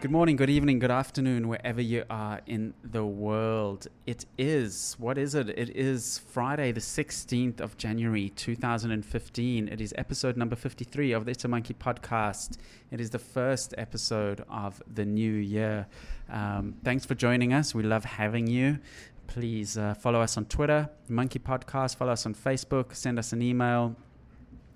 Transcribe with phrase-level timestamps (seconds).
[0.00, 3.88] Good morning, good evening, good afternoon, wherever you are in the world.
[4.06, 5.48] It is, what is it?
[5.48, 9.66] It is Friday, the 16th of January, 2015.
[9.66, 12.58] It is episode number 53 of the It's a Monkey podcast.
[12.92, 15.88] It is the first episode of the new year.
[16.30, 17.74] Um, thanks for joining us.
[17.74, 18.78] We love having you.
[19.26, 23.42] Please uh, follow us on Twitter, Monkey Podcast, follow us on Facebook, send us an
[23.42, 23.96] email,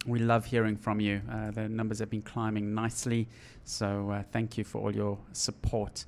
[0.07, 1.20] we love hearing from you.
[1.30, 3.29] Uh, the numbers have been climbing nicely,
[3.65, 6.05] so uh, thank you for all your support.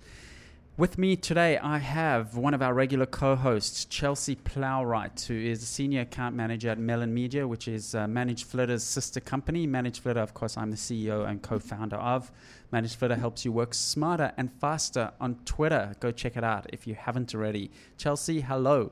[0.77, 5.62] With me today, I have one of our regular co hosts, Chelsea Plowright, who is
[5.62, 9.69] a senior account manager at Melon Media, which is uh, Managed Flitter's sister company.
[9.69, 12.33] Managed Flitter, of course, I'm the CEO and co founder of.
[12.73, 15.95] Managed Flitter helps you work smarter and faster on Twitter.
[16.01, 17.71] Go check it out if you haven't already.
[17.97, 18.91] Chelsea, hello.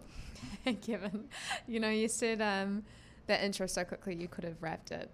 [0.83, 1.25] Kevin,
[1.67, 2.41] you know, you said.
[2.41, 2.85] Um
[3.27, 5.11] that intro so quickly you could have rapped it.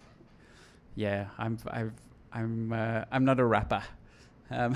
[0.94, 1.92] Yeah, I'm I've,
[2.32, 3.82] I'm uh, I'm not a rapper.
[4.50, 4.74] Um,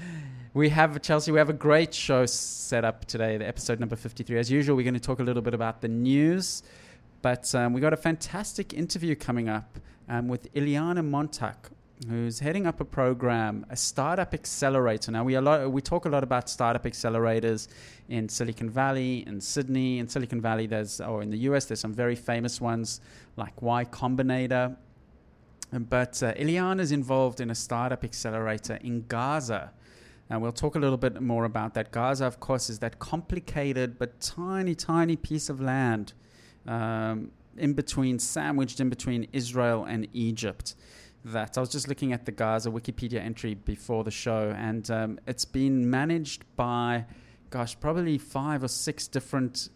[0.54, 1.32] we have Chelsea.
[1.32, 3.36] We have a great show set up today.
[3.36, 4.38] The episode number fifty-three.
[4.38, 6.62] As usual, we're going to talk a little bit about the news,
[7.22, 11.70] but um, we got a fantastic interview coming up um, with Iliana Montauk
[12.06, 15.10] who's heading up a program, a startup accelerator.
[15.10, 17.68] Now we a lot we talk a lot about startup accelerators
[18.08, 20.66] in Silicon Valley, in Sydney, in Silicon Valley.
[20.66, 23.00] There's or in the US, there's some very famous ones
[23.36, 24.76] like Y Combinator.
[25.72, 29.72] But uh, Iliana is involved in a startup accelerator in Gaza.
[30.30, 31.90] And we'll talk a little bit more about that.
[31.90, 36.12] Gaza, of course, is that complicated but tiny, tiny piece of land
[36.66, 40.74] um, in between, sandwiched in between Israel and Egypt
[41.24, 41.56] that.
[41.56, 45.44] I was just looking at the Gaza Wikipedia entry before the show, and um, it's
[45.44, 47.04] been managed by,
[47.50, 49.70] gosh, probably five or six different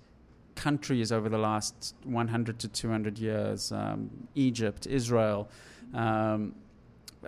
[0.55, 5.49] countries over the last 100 to 200 years um, Egypt, Israel,
[5.95, 6.55] um,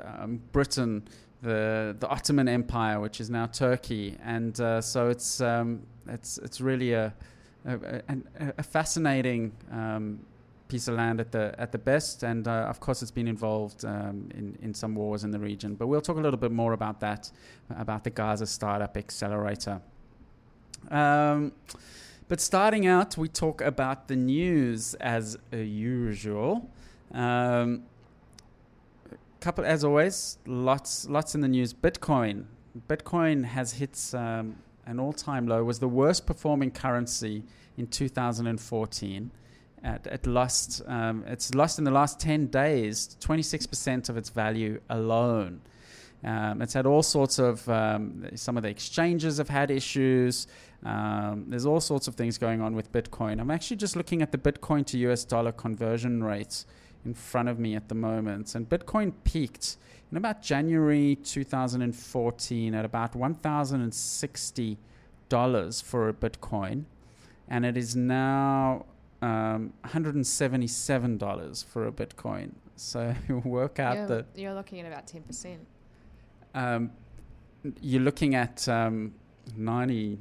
[0.03, 1.03] um, Britain,
[1.43, 4.17] the, the Ottoman Empire, which is now Turkey.
[4.23, 7.13] And uh, so it's, um, it's, it's really a,
[7.67, 7.75] a,
[8.09, 10.21] a, a fascinating um,
[10.69, 13.85] piece of land at the at the best, and uh, of course it's been involved
[13.85, 15.75] um, in in some wars in the region.
[15.75, 17.31] But we'll talk a little bit more about that,
[17.71, 19.81] about the Gaza startup accelerator.
[20.91, 21.53] Um,
[22.29, 26.71] but starting out, we talk about the news as usual.
[27.13, 27.85] Um,
[29.41, 31.75] couple, as always, lots lots in the news.
[31.75, 32.45] Bitcoin,
[32.89, 35.63] Bitcoin has hit um, an all-time low.
[35.63, 37.45] Was the worst performing currency
[37.77, 39.31] in 2014
[39.85, 44.81] at, at lost, um, it's lost in the last 10 days 26% of its value
[44.89, 45.61] alone.
[46.25, 50.47] Um, it's had all sorts of, um, some of the exchanges have had issues.
[50.85, 53.41] Um, there's all sorts of things going on with Bitcoin.
[53.41, 56.65] I'm actually just looking at the Bitcoin to US dollar conversion rates
[57.05, 58.55] in front of me at the moment.
[58.55, 59.77] And Bitcoin peaked
[60.11, 66.85] in about January 2014 at about $1,060 for a Bitcoin.
[67.49, 68.87] And it is now
[69.25, 72.53] um, $177 for a Bitcoin.
[72.77, 73.15] So
[73.45, 74.27] work out you're, the.
[74.35, 75.57] You're looking at about 10%.
[76.55, 76.91] Um,
[77.81, 79.15] you're looking at um,
[79.57, 80.19] 90.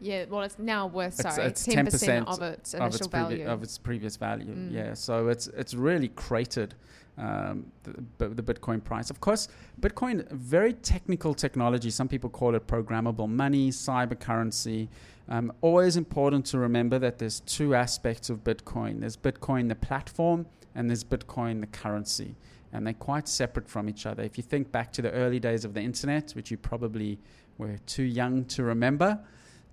[0.00, 3.46] Yeah, well, it's now worth sorry, it's, ten percent of its initial of its value
[3.46, 4.54] of its previous value.
[4.54, 4.70] Mm.
[4.70, 6.74] Yeah, so it's it's really cratered
[7.16, 7.72] um,
[8.18, 9.08] the, the Bitcoin price.
[9.08, 9.48] Of course,
[9.80, 11.88] Bitcoin very technical technology.
[11.88, 14.90] Some people call it programmable money, cyber currency.
[15.28, 19.00] Um, always important to remember that there's two aspects of Bitcoin.
[19.00, 22.36] There's Bitcoin the platform, and there's Bitcoin the currency
[22.74, 24.22] and they're quite separate from each other.
[24.24, 27.18] If you think back to the early days of the internet, which you probably
[27.56, 29.18] were too young to remember,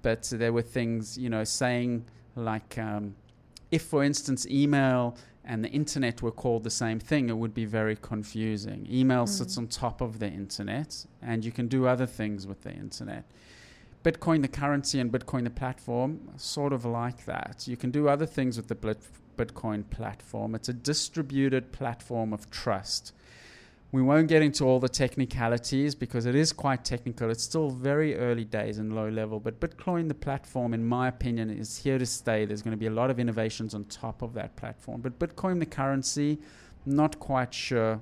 [0.03, 3.15] but there were things, you know, saying like, um,
[3.71, 7.65] if, for instance, email and the internet were called the same thing, it would be
[7.65, 8.87] very confusing.
[8.89, 9.29] Email mm.
[9.29, 13.25] sits on top of the internet, and you can do other things with the internet.
[14.03, 17.65] Bitcoin, the currency, and Bitcoin, the platform, sort of like that.
[17.67, 18.97] You can do other things with the
[19.37, 20.55] Bitcoin platform.
[20.55, 23.13] It's a distributed platform of trust.
[23.91, 27.29] We won't get into all the technicalities because it is quite technical.
[27.29, 31.49] It's still very early days and low level, but Bitcoin, the platform, in my opinion,
[31.49, 32.45] is here to stay.
[32.45, 35.01] There's going to be a lot of innovations on top of that platform.
[35.01, 36.39] But Bitcoin, the currency,
[36.85, 38.01] not quite sure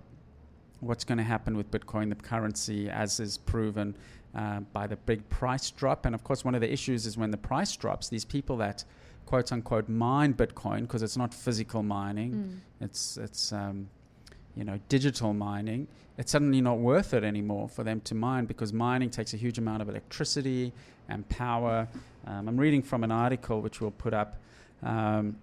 [0.79, 3.97] what's going to happen with Bitcoin, the currency, as is proven
[4.35, 6.05] uh, by the big price drop.
[6.05, 8.83] And of course, one of the issues is when the price drops, these people that
[9.25, 12.83] quote unquote mine Bitcoin, because it's not physical mining, mm.
[12.85, 13.89] it's, it's um,
[14.55, 15.87] you know, digital mining,
[16.17, 19.57] it's suddenly not worth it anymore for them to mine because mining takes a huge
[19.57, 20.73] amount of electricity
[21.07, 21.87] and power.
[22.27, 24.37] Um, I'm reading from an article which we'll put up.
[24.83, 25.37] Um,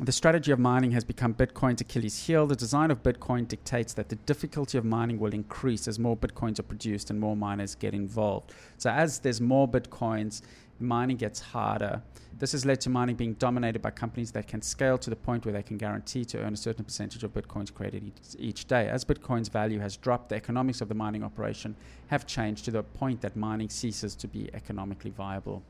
[0.00, 2.46] the strategy of mining has become Bitcoin's Achilles heel.
[2.46, 6.58] The design of Bitcoin dictates that the difficulty of mining will increase as more Bitcoins
[6.58, 8.52] are produced and more miners get involved.
[8.76, 10.42] So, as there's more Bitcoins,
[10.80, 12.02] mining gets harder.
[12.36, 15.44] This has led to mining being dominated by companies that can scale to the point
[15.44, 18.88] where they can guarantee to earn a certain percentage of Bitcoins created each, day.
[18.88, 21.76] As Bitcoin's value has dropped, the economics of the mining operation
[22.08, 25.62] have changed to the point that mining ceases to be economically viable.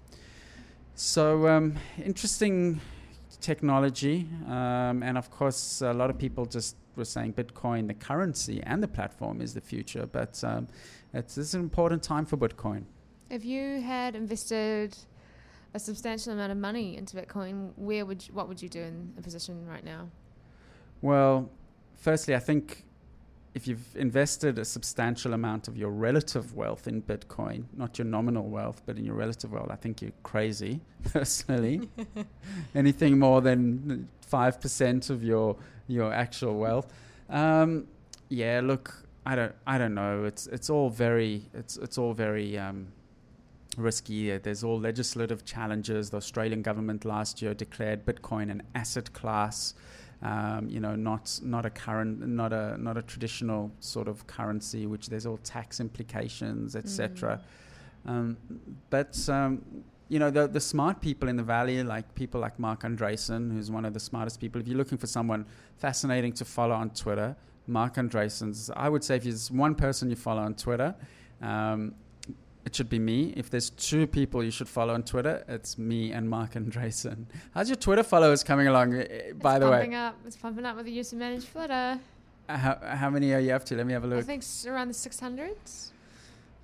[0.95, 2.81] So, um, interesting
[3.41, 4.29] technology.
[4.47, 8.83] Um, and of course, a lot of people just were saying Bitcoin, the currency and
[8.83, 10.07] the platform, is the future.
[10.07, 10.69] But um,
[11.13, 12.85] it's, it's an important time for Bitcoin.
[13.31, 14.97] If you had invested
[15.75, 19.13] a substantial amount of money into Bitcoin, where would you, what would you do in
[19.19, 20.09] a position right now?
[21.03, 21.51] Well,
[21.97, 22.85] firstly, I think
[23.55, 28.49] if you've invested a substantial amount of your relative wealth in Bitcoin, not your nominal
[28.49, 31.89] wealth, but in your relative wealth, I think you're crazy, personally.
[32.75, 35.57] Anything more than 5% of your,
[35.87, 36.93] your actual wealth.
[37.31, 37.87] Um,
[38.29, 40.25] yeah, look, I don't, I don't know.
[40.25, 42.89] It's, it's all very, it's, it's all very, um,
[43.77, 44.37] risky.
[44.37, 46.11] There's all legislative challenges.
[46.11, 49.75] The Australian government last year declared Bitcoin an asset class.
[50.25, 54.87] Um, you know, not not a current, not a not a traditional sort of currency,
[54.87, 57.41] which there's all tax implications, etc.
[58.07, 58.11] Mm.
[58.11, 58.37] Um,
[58.89, 59.63] but um,
[60.09, 63.71] you know, the the smart people in the valley, like people like Marc Andreessen, who's
[63.71, 64.61] one of the smartest people.
[64.63, 65.45] If you're looking for someone
[65.77, 67.37] fascinating to follow on Twitter,
[67.67, 68.71] Marc Andreessen's.
[68.75, 70.95] I would say if there's one person you follow on Twitter,
[71.43, 71.95] um,
[72.65, 73.33] it should be me.
[73.37, 77.27] If there's two people you should follow on Twitter, it's me and Marc Andreessen.
[77.53, 79.95] How's your Twitter followers coming along, eh, eh, by it's the way?
[79.95, 80.17] Up.
[80.27, 82.01] It's pumping up with the use of managed Flitter.
[82.49, 83.77] Uh, how, how many are you up to?
[83.77, 84.19] Let me have a look.
[84.19, 85.91] I think it's around the 600s.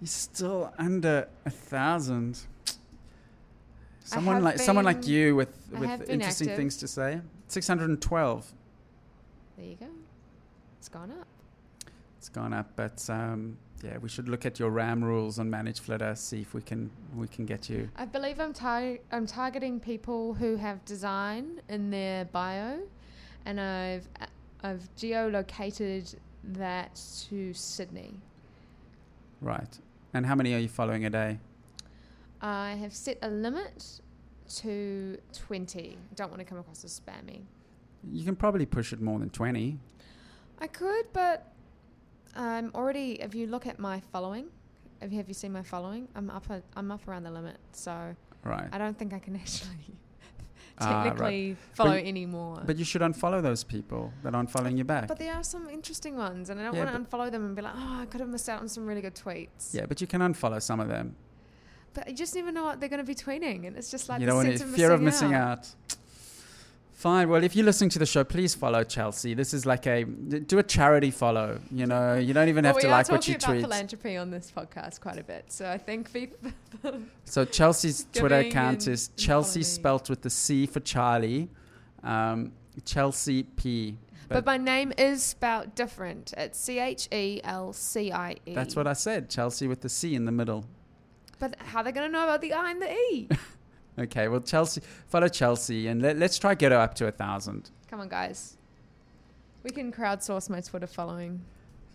[0.01, 2.41] You're still under a thousand.
[4.05, 6.57] Someone like someone like you with, with interesting active.
[6.57, 7.21] things to say.
[7.49, 8.53] 612.
[9.57, 9.87] There you go.
[10.79, 11.27] It's gone up.
[12.19, 15.81] It's gone up, but um, yeah, we should look at your RAM rules on Manage
[15.81, 17.89] Flitter, see if we can we can get you.
[17.97, 22.81] I believe I'm tar- I'm targeting people who have design in their bio,
[23.47, 24.09] and I've
[24.63, 28.15] I've geolocated that to Sydney.
[29.41, 29.79] Right,
[30.13, 31.39] and how many are you following a day?
[32.43, 34.01] I have set a limit
[34.57, 35.97] to twenty.
[36.17, 37.41] Don't want to come across as spammy.
[38.11, 39.79] You can probably push it more than twenty.
[40.59, 41.50] I could, but
[42.37, 43.13] I'm already.
[43.21, 44.47] If you look at my following,
[45.01, 46.09] have you, have you seen my following?
[46.15, 46.49] I'm up.
[46.51, 48.69] A, I'm up around the limit, so right.
[48.73, 49.97] I don't think I can actually
[50.81, 51.57] technically ah, right.
[51.75, 52.63] follow but, anymore.
[52.65, 55.09] But you should unfollow those people that aren't following you back.
[55.09, 57.57] But there are some interesting ones, and I don't yeah, want to unfollow them and
[57.57, 59.75] be like, oh, I could have missed out on some really good tweets.
[59.75, 61.17] Yeah, but you can unfollow some of them.
[61.93, 64.21] But you just never know what they're going to be tweeting, and it's just like
[64.21, 65.59] you don't want fear of missing out.
[65.59, 65.97] out.
[67.01, 67.31] Fine.
[67.31, 69.33] Well, if you're listening to the show, please follow Chelsea.
[69.33, 71.59] This is like a do a charity follow.
[71.71, 73.49] You know, you don't even have to like what you tweet.
[73.49, 76.11] We are about philanthropy on this podcast quite a bit, so I think.
[77.25, 81.49] so Chelsea's Twitter account is Chelsea spelt with the C for Charlie,
[82.03, 82.53] um,
[82.85, 83.97] Chelsea P.
[84.29, 86.35] But, but, my name is spelt different.
[86.37, 88.55] It's C H E L C I E.
[88.55, 89.31] That's what I said.
[89.31, 90.67] Chelsea with the C in the middle.
[91.39, 93.29] But how are they going to know about the I and the E?
[94.01, 97.71] Okay, well, Chelsea, follow Chelsea, and let, us try get her up to a thousand.
[97.89, 98.57] Come on, guys.
[99.63, 101.43] We can crowdsource my Twitter following.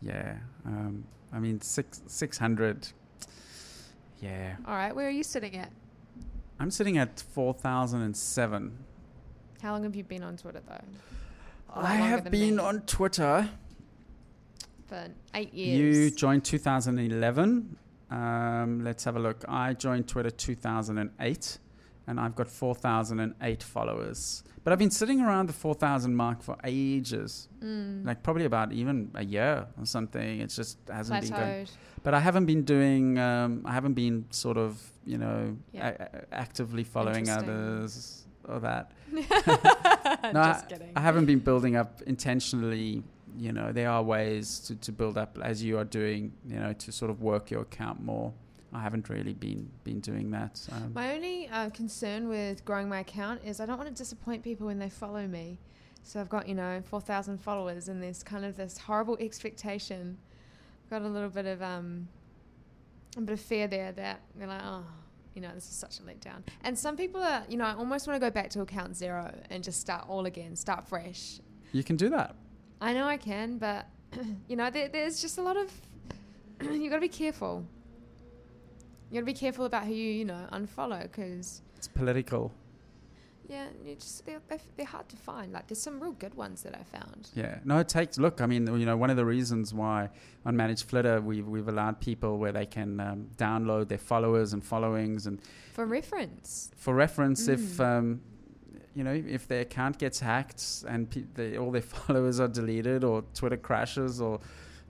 [0.02, 2.88] Yeah, um, I mean six six hundred.
[4.22, 4.56] Yeah.
[4.68, 5.72] All right, where are you sitting at?
[6.60, 8.78] I'm sitting at four thousand and seven.
[9.64, 10.86] How long have you been on Twitter though?
[11.74, 12.62] I have been me?
[12.62, 13.50] on Twitter
[14.88, 15.98] for eight years.
[15.98, 17.78] You joined 2011.
[18.12, 19.44] Um, let's have a look.
[19.48, 21.58] I joined Twitter 2008
[22.08, 24.44] and I've got 4,008 followers.
[24.64, 28.06] But I've been sitting around the 4,000 mark for ages, mm.
[28.06, 30.40] like probably about even a year or something.
[30.40, 31.30] It just hasn't Plateaued.
[31.30, 31.68] been going.
[32.02, 35.90] But I haven't been doing, um, I haven't been sort of, you know, yeah.
[36.00, 38.92] a- actively following others or that.
[39.12, 40.92] no, just I, kidding.
[40.96, 43.04] I haven't been building up intentionally.
[43.38, 46.74] You know, there are ways to, to build up as you are doing, you know,
[46.74, 48.34] to sort of work your account more.
[48.76, 50.62] I haven't really been been doing that.
[50.72, 54.44] Um, my only uh, concern with growing my account is I don't want to disappoint
[54.44, 55.58] people when they follow me.
[56.04, 60.18] So I've got you know four thousand followers, and there's kind of this horrible expectation.
[60.84, 62.10] I've got a little bit of um,
[63.16, 64.84] a bit of fear there that they're like, oh,
[65.34, 66.44] you know, this is such a letdown.
[66.64, 69.34] And some people are, you know, I almost want to go back to account zero
[69.50, 71.40] and just start all again, start fresh.
[71.72, 72.36] You can do that.
[72.82, 73.88] I know I can, but
[74.50, 75.72] you know, there, there's just a lot of
[76.62, 77.66] you've got to be careful
[79.16, 82.52] you got to be careful about who you, you know, unfollow because it's political.
[83.48, 84.42] Yeah, you just they're,
[84.76, 85.54] they're, hard to find.
[85.54, 87.30] Like there's some real good ones that I found.
[87.34, 88.18] Yeah, no, it takes.
[88.18, 90.10] Look, I mean, you know, one of the reasons why
[90.46, 94.62] on Managed Flitter we've we've allowed people where they can um, download their followers and
[94.64, 95.40] followings and
[95.74, 96.72] For reference.
[96.76, 97.86] for reference, if Mm.
[97.86, 98.22] um,
[98.96, 103.04] you know, if their account gets hacked and pe- they, all their followers are deleted
[103.06, 104.40] or Twitter crashes or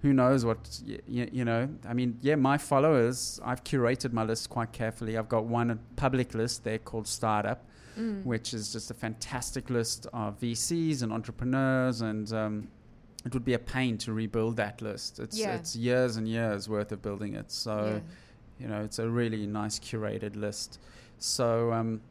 [0.06, 1.68] who knows what y- y- you know.
[1.92, 3.40] I mean, yeah, my followers.
[3.44, 5.18] I've curated my list quite carefully.
[5.18, 7.62] I've got one public list there called Startup
[7.98, 8.26] Mm.
[8.26, 12.68] which is just a fantastic list of VCs and entrepreneurs, and um,
[13.26, 15.18] it would be a pain to rebuild that list.
[15.20, 15.56] It's Yeah.
[15.56, 17.50] it's years and years worth of building it.
[17.52, 18.00] So yeah.
[18.62, 20.78] you know, it's a really nice curated list.
[21.20, 22.02] So um,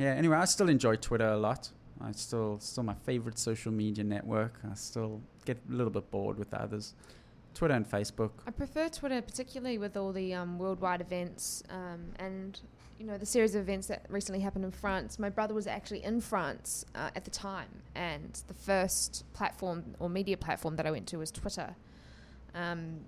[0.00, 0.14] yeah.
[0.14, 1.70] Anyway, I still enjoy Twitter a lot.
[2.00, 4.54] I still still my favorite social media network.
[4.68, 6.94] I still get a little bit bored with the others.
[7.54, 8.30] Twitter and Facebook.
[8.46, 12.60] I prefer Twitter, particularly with all the um, worldwide events um, and
[12.98, 15.18] you know the series of events that recently happened in France.
[15.18, 20.10] My brother was actually in France uh, at the time, and the first platform or
[20.10, 21.74] media platform that I went to was Twitter.
[22.54, 23.00] Um,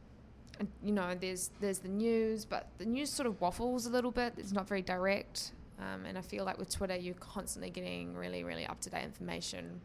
[0.58, 4.10] and you know, there's there's the news, but the news sort of waffles a little
[4.10, 4.32] bit.
[4.38, 8.44] It's not very direct, um, and I feel like with Twitter, you're constantly getting really,
[8.44, 9.80] really up to date information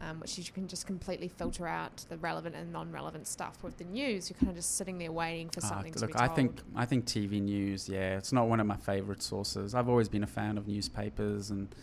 [0.00, 3.62] um, which you can just completely filter out the relevant and non-relevant stuff.
[3.62, 6.08] With the news, you're kind of just sitting there waiting for Ah, something to look,
[6.12, 6.30] be told.
[6.30, 7.88] I think I think TV news.
[7.88, 9.74] Yeah, it's not one of my favorite sources.
[9.74, 11.74] I've always been a fan of newspapers and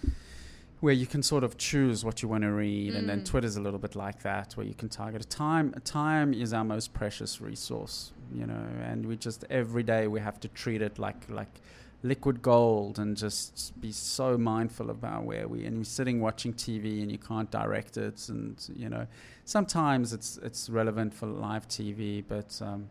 [0.81, 3.25] where you can sort of choose what you want to read, and then Mm.
[3.25, 5.71] Twitter's a little bit like that, where you can target a time.
[5.83, 10.39] Time is our most precious resource, you know, and we just every day we have
[10.39, 11.61] to treat it like like
[12.03, 17.01] liquid gold and just be so mindful about where we and you're sitting watching TV
[17.01, 19.05] and you can't direct it and you know
[19.45, 22.87] sometimes it's it's relevant for live TV but um,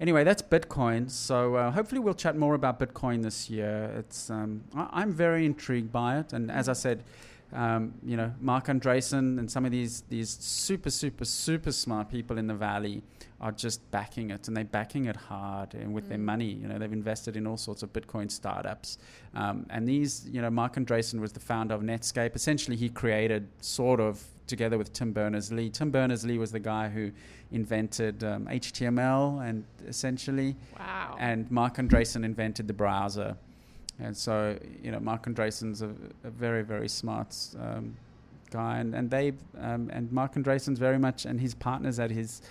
[0.00, 1.08] anyway that's Bitcoin.
[1.10, 3.92] So uh, hopefully we'll chat more about Bitcoin this year.
[3.96, 6.32] It's um, I, I'm very intrigued by it.
[6.32, 7.04] And as I said
[7.52, 12.38] um, you know Marc Andreessen and some of these these super super super smart people
[12.38, 13.02] in the valley
[13.40, 16.22] are just backing it and they're backing it hard and with their Mm.
[16.24, 18.98] money you know they've invested in all sorts of bitcoin startups
[19.34, 23.46] um, and these you know marc andreessen was the founder of netscape essentially he created
[23.60, 27.12] sort of together with tim berners-lee tim berners-lee was the guy who
[27.52, 31.16] invented um, html and essentially wow.
[31.18, 33.36] and Marc Andreessen invented the browser.
[34.00, 35.90] And so, you know, Marc Andreessen's a,
[36.24, 37.96] a very, very smart um,
[38.50, 42.42] guy, and and they um, and Marc Andreessen's very much, and his partners at his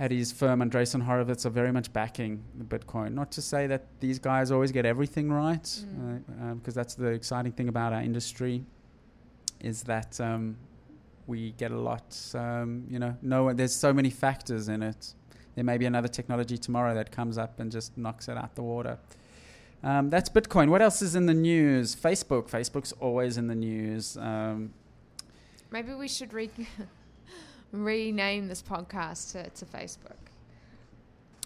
[0.00, 3.12] at his firm, Andreessen Horowitz, are very much backing the Bitcoin.
[3.12, 6.50] Not to say that these guys always get everything right, because Mm.
[6.50, 8.64] uh, because that's the exciting thing about our industry,
[9.60, 10.56] is that um,
[11.26, 12.08] we get a lot.
[12.34, 15.14] Um, you know, no, there's so many factors in it
[15.56, 18.62] there may be another technology tomorrow that comes up and just knocks it out the
[18.62, 18.98] water.
[19.82, 20.68] Um, that's Bitcoin.
[20.70, 21.94] What else is in the news?
[21.96, 22.48] Facebook.
[22.48, 24.16] Facebook's always in the news.
[24.16, 24.72] Um,
[25.72, 26.50] Maybe we should re-
[27.72, 30.16] rename this podcast to, to Facebook.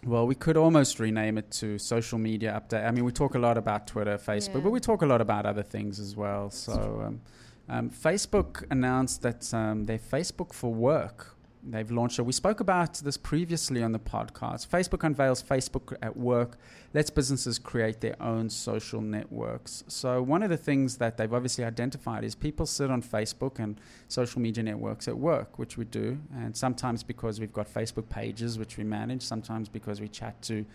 [0.06, 2.86] well, we could almost rename it to social media update.
[2.86, 4.60] I mean, we talk a lot about Twitter, Facebook, Yeah.
[4.60, 6.50] but we talk a lot about other things as well.
[6.50, 7.20] So, um,
[7.68, 11.33] um, Facebook announced that um, their Facebook for Work.
[11.66, 12.22] They've launched it.
[12.22, 14.68] We spoke about this previously on the podcast.
[14.68, 16.58] Facebook unveils Facebook at Work,
[16.92, 19.82] lets businesses create their own social networks.
[19.88, 23.80] So, one of the things that they've obviously identified is people sit on Facebook and
[24.08, 26.18] social media networks at work, which we do.
[26.34, 30.66] And sometimes because we've got Facebook pages, which we manage, sometimes because we chat to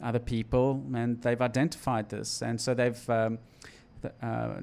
[0.00, 2.40] other people, and they've identified this.
[2.40, 3.38] And so they've, um,
[4.22, 4.60] uh,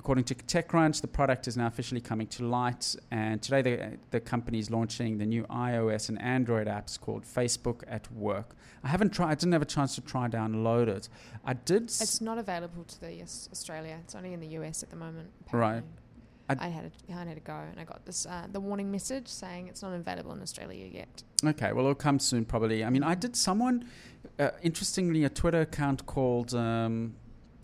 [0.00, 2.96] according to TechCrunch, the product is now officially coming to light.
[3.10, 7.82] And today, the, the company is launching the new iOS and Android apps called Facebook
[7.86, 8.56] at Work.
[8.82, 11.10] I haven't tried, I didn't have a chance to try and download it.
[11.44, 11.84] I did.
[11.84, 13.98] s- It's not available to the US, Australia.
[14.02, 15.28] It's only in the US at the moment.
[15.52, 15.82] Right.
[16.48, 18.90] I- I, had a, I had to go, and I got this uh, the warning
[18.90, 21.22] message saying it's not available in Australia yet.
[21.44, 22.82] Okay, well, it'll come soon, probably.
[22.84, 23.84] I mean, I did someone,
[24.38, 27.14] uh, interestingly, a Twitter account called um,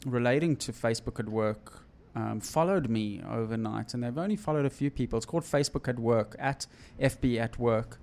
[0.04, 1.85] relating to Facebook at Work
[2.16, 5.16] um, followed me overnight, and they've only followed a few people.
[5.18, 6.66] It's called Facebook at Work, at
[7.00, 8.00] FB at Work.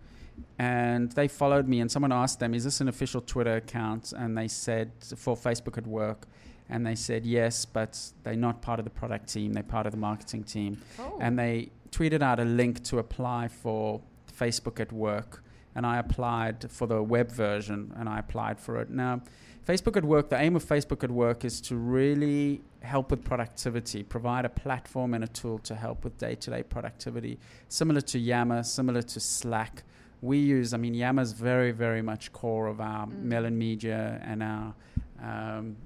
[0.58, 4.14] And they followed me, and someone asked them, Is this an official Twitter account?
[4.16, 6.28] And they said, For Facebook at Work.
[6.70, 9.92] And they said, Yes, but they're not part of the product team, they're part of
[9.92, 11.18] the marketing team Oh.
[11.20, 14.02] and they tweeted out a link to apply for
[14.42, 15.44] Facebook at Work.
[15.76, 18.90] And I applied for the web version and I applied for it.
[18.90, 19.22] Now,
[19.66, 24.04] Facebook at Work, the aim of Facebook at Work is to really help with productivity,
[24.04, 27.40] provide a platform and a tool to help with day to day productivity,
[27.70, 29.84] similar to Yammer, similar to Slack.
[30.22, 33.24] We use, I mean, Yammer is very, very much core of our Mm.
[33.24, 34.74] Melon Media and our,
[35.22, 35.78] um,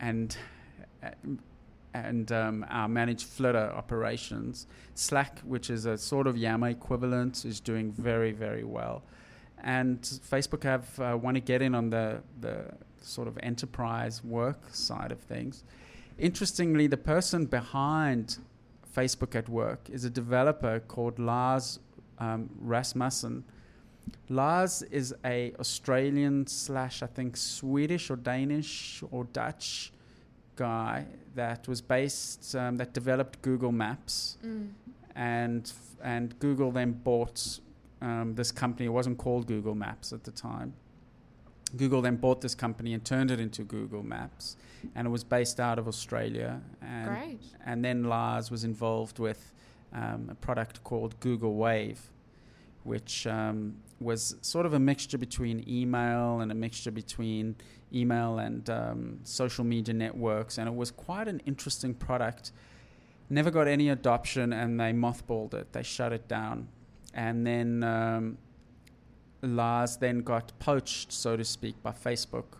[0.00, 0.36] and,
[1.94, 4.66] and um, our managed Flitter operations.
[4.94, 9.02] Slack, which is a sort of Yammer equivalent, is doing very, very well.
[9.62, 12.64] And Facebook have uh, want to get in on the, the
[13.00, 15.64] sort of enterprise work side of things.
[16.18, 18.38] Interestingly, the person behind
[18.96, 21.78] Facebook at Work is a developer called Lars
[22.18, 23.44] um, Rasmussen.
[24.28, 29.92] Lars is a Australian slash I think Swedish or Danish or Dutch
[30.56, 34.70] guy that was based um, that developed Google Maps, Mm.
[35.14, 35.72] and
[36.02, 37.60] and Google then bought
[38.00, 38.86] um, this company.
[38.86, 40.74] It wasn't called Google Maps at the time.
[41.76, 44.56] Google then bought this company and turned it into Google Maps,
[44.94, 46.60] and it was based out of Australia.
[46.80, 47.40] And Great.
[47.66, 49.52] and then Lars was involved with
[49.92, 52.00] um, a product called Google Wave,
[52.84, 57.56] which um, was sort of a mixture between email and a mixture between
[57.92, 62.52] email and um, social media networks, and it was quite an interesting product.
[63.30, 65.72] Never got any adoption, and they mothballed it.
[65.72, 66.68] They shut it down,
[67.14, 68.38] and then um,
[69.42, 72.58] Lars then got poached, so to speak, by Facebook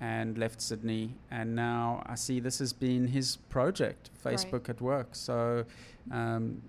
[0.00, 1.14] and left Sydney.
[1.30, 4.34] And now I see this has been his project, Right.
[4.34, 5.14] Facebook at Work.
[5.14, 5.64] So
[6.10, 6.60] um,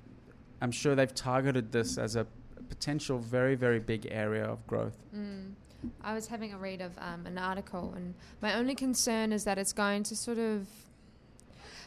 [0.62, 2.28] I'm sure they've targeted this as a
[2.70, 4.98] potential very, very big area of growth.
[5.16, 5.54] Mm.
[6.02, 9.58] I was having a read of um, an article, and my only concern is that
[9.58, 10.68] it's going to sort of.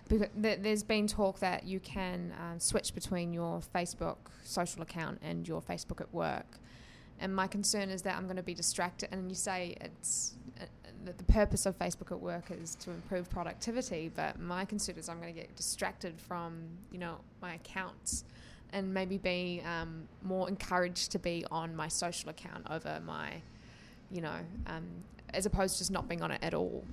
[0.09, 5.19] Because th- there's been talk that you can um, switch between your Facebook social account
[5.23, 6.59] and your Facebook at work.
[7.19, 9.09] And my concern is that I'm going to be distracted.
[9.11, 10.65] And you say it's uh,
[11.05, 15.09] that the purpose of Facebook at work is to improve productivity, but my concern is
[15.09, 18.25] I'm going to get distracted from you know my accounts
[18.73, 23.35] and maybe be um, more encouraged to be on my social account over my,
[24.11, 24.85] you know, um,
[25.33, 26.85] as opposed to just not being on it at all.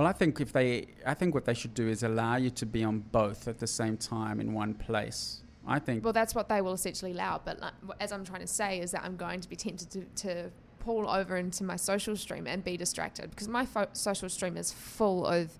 [0.00, 2.64] Well, I think if they, I think what they should do is allow you to
[2.64, 5.42] be on both at the same time in one place.
[5.66, 7.42] I think Well, that's what they will essentially allow.
[7.44, 10.04] But like, as I'm trying to say, is that I'm going to be tempted to,
[10.22, 14.56] to pull over into my social stream and be distracted because my fo- social stream
[14.56, 15.52] is full of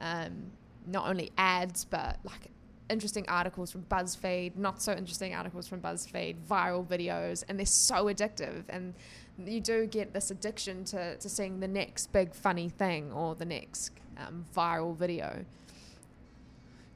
[0.00, 0.52] um,
[0.86, 2.52] not only ads but like
[2.88, 8.04] interesting articles from BuzzFeed, not so interesting articles from BuzzFeed, viral videos, and they're so
[8.04, 8.64] addictive.
[8.68, 8.94] And
[9.38, 13.44] you do get this addiction to, to seeing the next big funny thing or the
[13.44, 15.44] next um, viral video.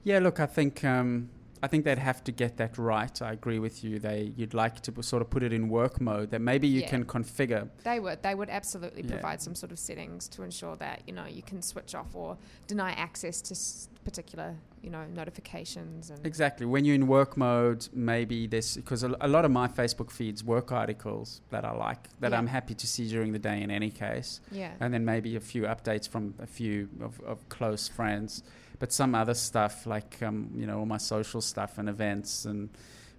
[0.04, 1.30] Yeah, look, I think um,
[1.62, 3.20] I think they'd have to get that right.
[3.22, 3.98] I agree with you.
[3.98, 6.88] They you'd like to sort of put it in work mode that maybe you Yeah.
[6.88, 7.68] can configure.
[7.82, 8.22] They would.
[8.22, 9.12] They would absolutely Yeah.
[9.12, 12.36] provide some sort of settings to ensure that you know you can switch off or
[12.68, 14.48] deny access to s- particular
[14.84, 16.64] you know notifications and Exactly.
[16.74, 20.40] When you're in work mode, maybe this because a, a lot of my Facebook feeds
[20.44, 22.38] work articles that I like that Yeah.
[22.38, 24.72] I'm happy to see during the day in any case, yeah.
[24.80, 28.42] and then maybe a few updates from a few of, of close friends.
[28.78, 32.68] But some other stuff like um, you know all my social stuff and events and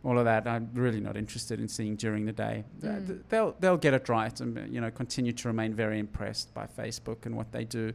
[0.04, 2.63] all of that, I'm really not interested in seeing during the day.
[2.82, 3.08] Mm.
[3.08, 6.65] th- They'll they'll get it right and you know continue to remain very impressed by
[6.82, 7.86] Facebook and what they do.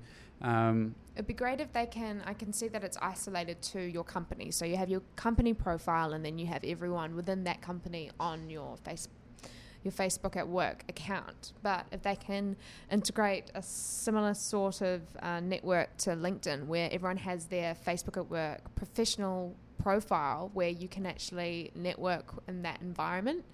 [0.42, 2.22] Um, It'd be great if they can.
[2.24, 4.50] I can see that it's isolated to your company.
[4.50, 8.48] So you have your company profile, and then you have everyone within that company on
[8.48, 9.08] your face,
[9.84, 11.52] your Facebook at Work account.
[11.62, 12.56] But if they can
[12.90, 18.30] integrate a similar sort of uh, network to LinkedIn, where everyone has their Facebook at
[18.30, 23.44] Work professional profile, where you can actually network in that environment.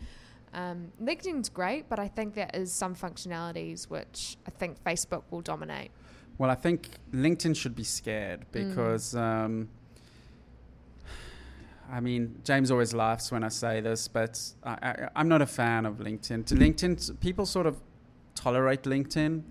[0.54, 5.40] Um, LinkedIn's great, but I think there is some functionalities which I think Facebook will
[5.40, 5.90] dominate.
[6.38, 8.52] Well, I think LinkedIn should be scared Mm.
[8.52, 9.68] because, um,
[11.90, 15.86] I mean, James always laughs when I say this, but I, I'm not a fan
[15.86, 16.44] of LinkedIn.
[16.46, 17.80] To LinkedIn, people sort of
[18.34, 19.42] tolerate LinkedIn.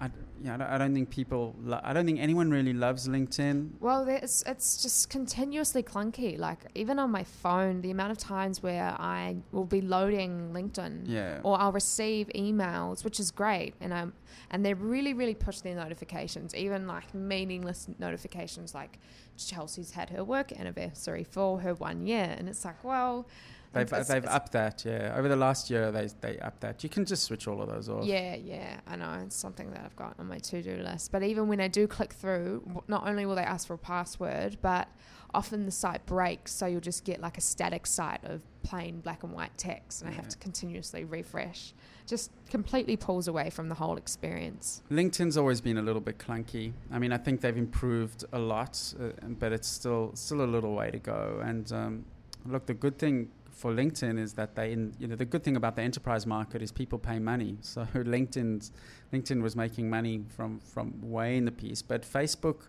[0.00, 0.10] I,
[0.42, 1.54] yeah, I don't- I don't think people.
[1.62, 3.72] Lo- I don't think anyone really loves LinkedIn.
[3.80, 6.38] Well, it's it's just continuously clunky.
[6.38, 11.02] Like even on my phone, the amount of times where I will be loading LinkedIn,
[11.06, 11.40] Yeah.
[11.42, 14.12] or I'll receive emails, which is great, and um,
[14.50, 18.98] and they really really push their notifications, even like meaningless notifications, like
[19.36, 23.26] Chelsea's had her work anniversary for her one year, and it's like, well,
[23.72, 25.14] They've, it's- they've it's- upped that, yeah.
[25.16, 26.82] Over the last year, they they upped that.
[26.82, 28.04] You can just switch all of those off.
[28.04, 29.22] Yeah, yeah, I know.
[29.24, 31.12] It's something that I've got on my to do list.
[31.12, 34.56] But even when I do click through, not only will they ask for a password,
[34.60, 34.88] but
[35.32, 39.22] often the site breaks, so you'll just get like a static site of plain black
[39.22, 41.72] and white text, and I have to continuously refresh.
[42.06, 44.82] Just completely pulls away from the whole experience.
[44.90, 46.72] LinkedIn's always been a little bit clunky.
[46.90, 50.74] I mean, I think they've improved a lot, uh, but it's still still a little
[50.74, 51.40] way to go.
[51.44, 52.04] And um,
[52.44, 53.28] look, the good thing
[53.60, 56.58] for LinkedIn is that they, in, you know, the good thing about the enterprise market
[56.62, 57.52] is people pay money.
[57.72, 57.80] So
[58.14, 58.72] LinkedIn's
[59.12, 62.60] LinkedIn was making money from from way in the piece, but Facebook.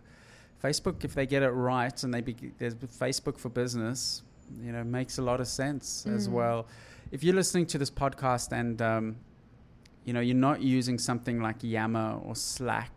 [0.62, 4.22] Facebook, if they get it right, and they be, there's Facebook for business,
[4.66, 6.32] you know, makes a lot of sense as Mm.
[6.38, 6.58] well.
[7.10, 9.16] If you're listening to this podcast and um,
[10.06, 12.94] you know you're not using something like Yammer or Slack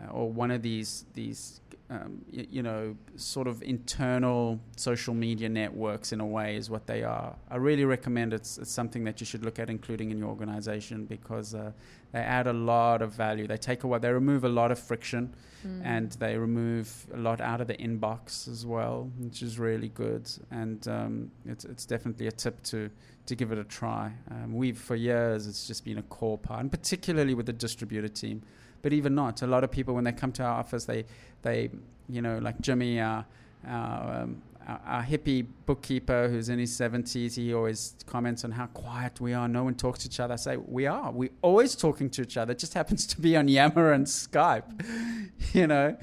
[0.00, 5.48] uh, or one of these these um, y- you know sort of internal social media
[5.48, 7.34] networks in a way is what they are.
[7.50, 11.04] I really recommend it's, it's something that you should look at including in your organization
[11.04, 11.72] because uh,
[12.12, 13.46] they add a lot of value.
[13.46, 15.34] They take away, they remove a lot of friction
[15.66, 15.80] Mm.
[15.82, 20.30] and they remove a lot out of the inbox as well, which is really good.
[20.50, 22.90] And um, it's it's definitely a tip to
[23.24, 24.12] to give it a try.
[24.30, 28.08] Um, we've for years it's just been a core part, and particularly with the distributor
[28.08, 28.42] team.
[28.84, 31.06] But even not, a lot of people when they come to our office, they
[31.42, 31.70] they
[32.08, 33.24] you know like Jimmy, our
[33.66, 38.66] our, um, our, our hippie bookkeeper who's in his seventies, he always comments on how
[38.66, 39.48] quiet we are.
[39.48, 40.34] No one talks to each other.
[40.34, 41.10] I say we are.
[41.10, 42.52] We're always talking to each other.
[42.52, 44.68] It just happens to be on Yammer and Skype,
[45.54, 45.96] you know.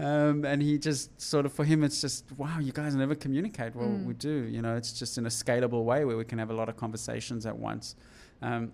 [0.00, 3.74] Um, and he just sort of for him, it's just wow, you guys never communicate.
[3.74, 4.04] Well, Mm.
[4.04, 4.36] we do.
[4.54, 6.76] You know, it's just in a scalable way where we can have a lot of
[6.76, 7.96] conversations at once.
[8.42, 8.70] Um,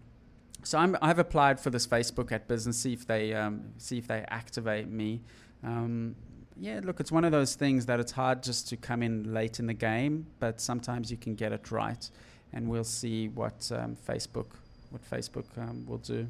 [0.65, 2.79] so I'm, I've applied for this Facebook at business.
[2.79, 5.21] See if they um, see if they activate me.
[5.63, 6.17] Um,
[6.57, 9.59] yeah, look, it's one of those things that it's hard just to come in late
[9.59, 12.09] in the game, but sometimes you can get it right,
[12.53, 14.47] and we'll see what um, Facebook
[14.91, 16.29] what Facebook um, will do.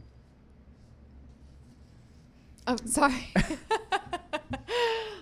[2.66, 3.28] Oh, sorry.
[3.36, 3.50] I'm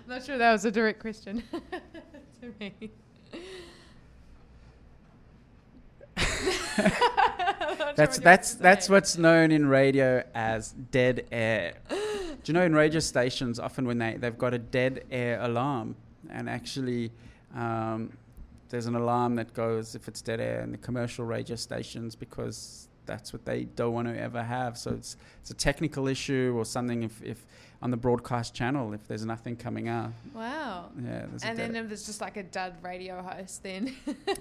[0.06, 1.42] Not sure that was a direct question
[2.40, 2.72] to me.
[6.16, 6.61] I'm not sure
[7.94, 11.74] That's that's that's what's known in radio as dead air.
[11.90, 11.96] Do
[12.46, 15.96] you know in radio stations often when they they've got a dead air alarm
[16.30, 17.10] and actually
[17.54, 18.10] um,
[18.70, 22.88] there's an alarm that goes if it's dead air in the commercial radio stations because
[23.06, 24.78] that's what they don't want to ever have.
[24.78, 27.44] So it's it's a technical issue or something if, if
[27.82, 30.12] on the broadcast channel if there's nothing coming out.
[30.34, 30.90] Wow.
[30.96, 33.94] Yeah, there's And then if it's just like a dud radio host, then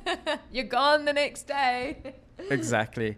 [0.52, 2.14] you're gone the next day.
[2.50, 3.18] exactly.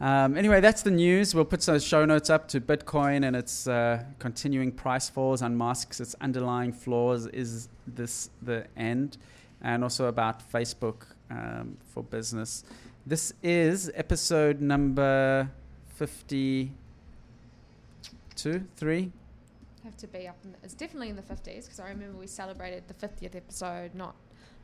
[0.00, 1.34] Um, anyway, that's the news.
[1.34, 6.00] We'll put some show notes up to Bitcoin and its uh, continuing price falls, unmasks
[6.00, 7.26] its underlying flaws.
[7.26, 9.16] Is this the end?
[9.60, 12.64] And also about Facebook um, for business.
[13.04, 15.50] This is episode number
[15.96, 19.12] 52, 3.
[19.82, 22.28] Have to be up in the, it's definitely in the 50s because I remember we
[22.28, 24.14] celebrated the 50th episode not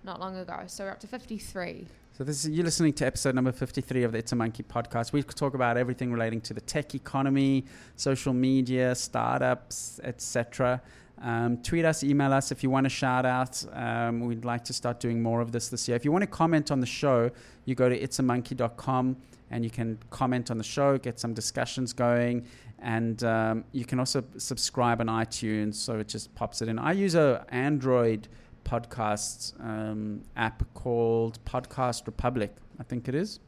[0.04, 0.62] not long ago.
[0.68, 1.84] So we're up to 53.
[2.16, 5.12] So this is you're listening to episode number 53 of the It's a Monkey podcast.
[5.12, 7.64] We talk about everything relating to the tech economy,
[7.96, 10.80] social media, startups, etc.
[11.22, 13.64] Um, tweet us, email us if you want a shout out.
[13.72, 15.96] Um, we'd like to start doing more of this this year.
[15.96, 17.30] If you want to comment on the show,
[17.64, 19.16] you go to it'samonkey.com
[19.50, 22.46] and you can comment on the show, get some discussions going,
[22.80, 26.78] and um, you can also subscribe on iTunes, so it just pops it in.
[26.78, 28.28] I use a Android
[28.64, 33.40] podcast um, app called Podcast Republic, I think it is.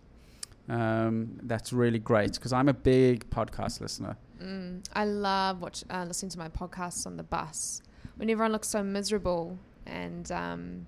[0.68, 4.16] Um, that's really great because I'm a big podcast listener.
[4.40, 7.83] Mm, I love watch, uh, listening to my podcasts on the bus
[8.16, 10.87] when everyone looks so miserable and um,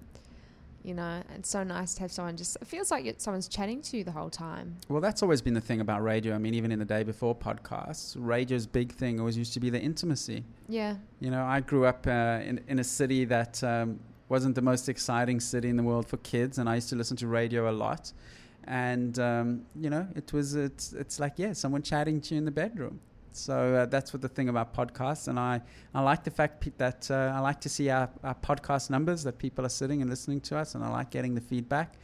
[0.83, 3.99] you know it's so nice to have someone just it feels like someone's chatting to
[3.99, 4.77] you the whole time.
[4.88, 6.35] Well, that's always been the thing about radio.
[6.35, 9.71] I mean, even in the day before podcasts, radio's big thing always used to be
[9.71, 10.45] the intimacy.
[10.69, 10.97] Yeah.
[11.21, 14.88] You know, I grew up uh, in, in a city that um, wasn't the most
[14.88, 17.73] exciting city in the world for kids, and I used to listen to radio a
[17.73, 18.12] lot.
[18.65, 22.45] And um, you know, it was it's it's like yeah, someone chatting to you in
[22.45, 23.01] the bedroom.
[23.33, 25.62] So uh, that's what the thing about podcasts, and I,
[25.95, 29.38] I like the fact that uh, I like to see our, our podcast numbers that
[29.38, 31.95] people are sitting and listening to us, and I like getting the feedback.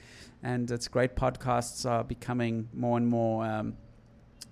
[0.42, 1.16] And it's great.
[1.16, 3.76] Podcasts are becoming more and more, um,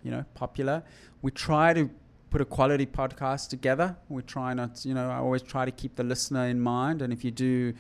[0.02, 0.82] you know, popular.
[1.22, 1.88] We try to
[2.30, 3.96] put a quality podcast together.
[4.08, 7.02] We try not, you know, I always try to keep the listener in mind.
[7.02, 7.72] And if you do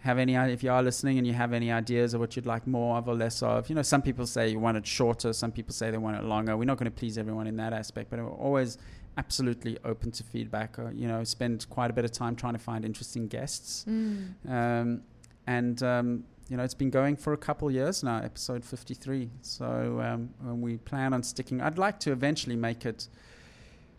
[0.00, 2.66] have any, if you are listening and you have any ideas of what you'd like
[2.66, 5.52] more of or less of, you know, some people say you want it shorter, some
[5.52, 6.56] people say they want it longer.
[6.56, 8.78] We're not going to please everyone in that aspect, but we're always
[9.18, 10.78] absolutely open to feedback.
[10.78, 13.84] Or, you know, spend quite a bit of time trying to find interesting guests.
[13.88, 14.50] Mm.
[14.50, 15.02] Um,
[15.46, 19.30] and um, you know, it's been going for a couple years now, episode 53.
[19.42, 21.60] So um, we plan on sticking.
[21.60, 23.06] I'd like to eventually make it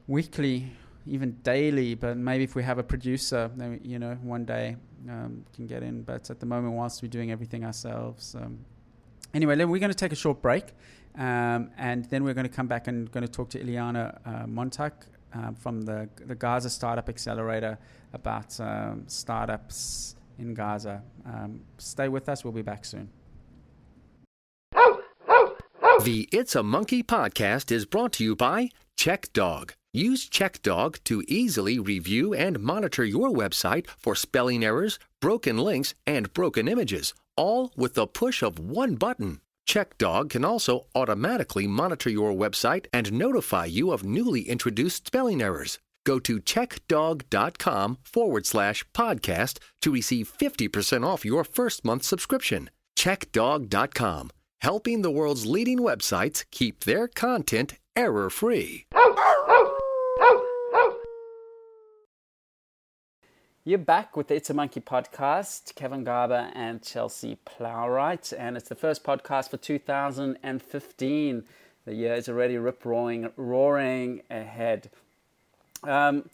[0.08, 0.72] weekly,
[1.06, 1.96] even daily.
[1.96, 4.76] But maybe if we have a producer, then you know, one day
[5.10, 6.04] um, can get in.
[6.04, 8.36] But at the moment, whilst we're doing everything ourselves.
[8.36, 8.60] Um,
[9.34, 10.66] anyway, we're going to take a short break,
[11.16, 14.48] um, and then we're going to come back and going to talk to Iliana uh,
[14.48, 17.78] Montauk um, from the the Gaza Startup Accelerator
[18.14, 21.02] about um, startups in Gaza.
[21.26, 22.44] Um, stay with us.
[22.44, 23.10] We'll be back soon.
[26.04, 29.74] The It's a Monkey podcast is brought to you by CheckDog.
[29.94, 36.32] Use CheckDog to easily review and monitor your website for spelling errors, broken links, and
[36.34, 39.42] broken images, all with the push of one button.
[39.68, 45.78] CheckDog can also automatically monitor your website and notify you of newly introduced spelling errors.
[46.06, 52.70] Go to checkdog.com forward slash podcast to receive 50% off your first month subscription.
[52.98, 58.86] Checkdog.com, helping the world's leading websites keep their content error free.
[63.64, 68.68] You're back with the It's a Monkey podcast, Kevin Garber and Chelsea Plowright, and it's
[68.68, 71.44] the first podcast for 2015.
[71.86, 74.90] The year is already rip roaring, roaring ahead.
[75.84, 76.30] Um,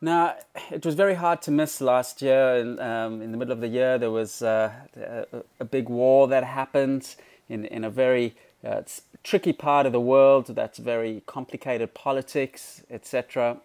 [0.00, 0.34] now,
[0.72, 2.60] it was very hard to miss last year.
[2.80, 6.42] Um, in the middle of the year, there was uh, a, a, big war that
[6.42, 7.14] happened
[7.48, 8.82] in, in a very uh,
[9.22, 13.58] tricky part of the world that's very complicated politics, etc.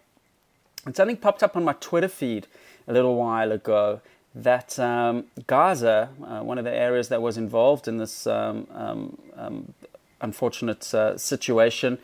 [0.84, 2.46] And something popped up on my Twitter feed
[2.86, 4.00] a little while ago
[4.34, 9.18] that um, Gaza, uh, one of the areas that was involved in this um, um,
[9.36, 9.74] um
[10.20, 11.98] unfortunate uh, situation,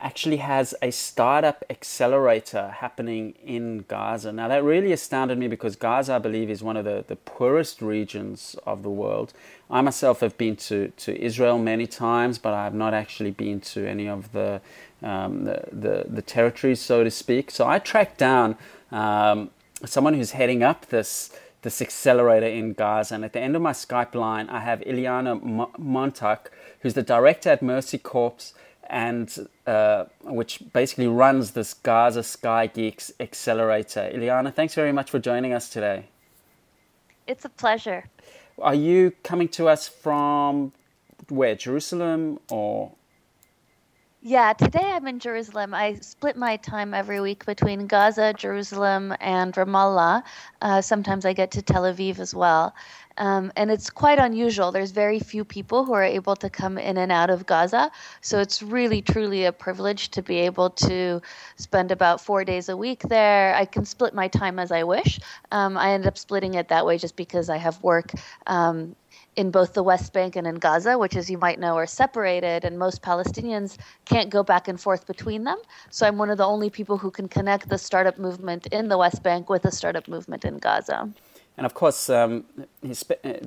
[0.00, 4.32] actually has a startup accelerator happening in Gaza.
[4.32, 7.80] Now, that really astounded me because Gaza, I believe, is one of the, the poorest
[7.80, 9.32] regions of the world.
[9.70, 13.60] I myself have been to, to Israel many times, but I have not actually been
[13.60, 14.60] to any of the,
[15.02, 17.50] um, the, the, the, territories, so to speak.
[17.50, 18.56] So I tracked down
[18.90, 19.50] um,
[19.84, 21.30] someone who's heading up this
[21.62, 23.14] this accelerator in Gaza.
[23.14, 27.48] And at the end of my Skype line, I have Iliana Montauk, who's the director
[27.48, 28.52] at Mercy Corps,
[28.88, 34.10] and uh, which basically runs this Gaza Sky Geeks accelerator.
[34.12, 36.06] Iliana, thanks very much for joining us today.
[37.26, 38.04] It's a pleasure.
[38.58, 40.72] Are you coming to us from
[41.28, 42.92] where, Jerusalem or
[44.26, 45.74] yeah, today I'm in Jerusalem.
[45.74, 50.22] I split my time every week between Gaza, Jerusalem, and Ramallah.
[50.62, 52.74] Uh, sometimes I get to Tel Aviv as well.
[53.16, 54.72] Um, and it's quite unusual.
[54.72, 57.90] There's very few people who are able to come in and out of Gaza.
[58.20, 61.22] So it's really, truly a privilege to be able to
[61.56, 63.54] spend about four days a week there.
[63.54, 65.20] I can split my time as I wish.
[65.52, 68.10] Um, I end up splitting it that way just because I have work
[68.46, 68.96] um,
[69.36, 72.64] in both the West Bank and in Gaza, which, as you might know, are separated,
[72.64, 75.58] and most Palestinians can't go back and forth between them.
[75.90, 78.98] So I'm one of the only people who can connect the startup movement in the
[78.98, 81.12] West Bank with the startup movement in Gaza.
[81.56, 82.44] And of course, um,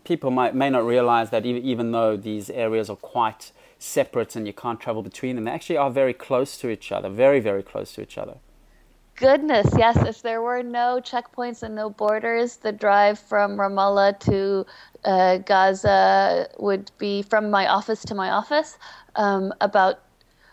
[0.04, 4.48] people might, may not realize that even, even though these areas are quite separate and
[4.48, 7.64] you can't travel between them, they actually are very close to each other, very, very
[7.64, 8.38] close to each other
[9.18, 9.98] goodness, yes.
[9.98, 14.66] If there were no checkpoints and no borders, the drive from Ramallah to
[15.04, 18.78] uh, Gaza would be from my office to my office
[19.16, 20.04] um, about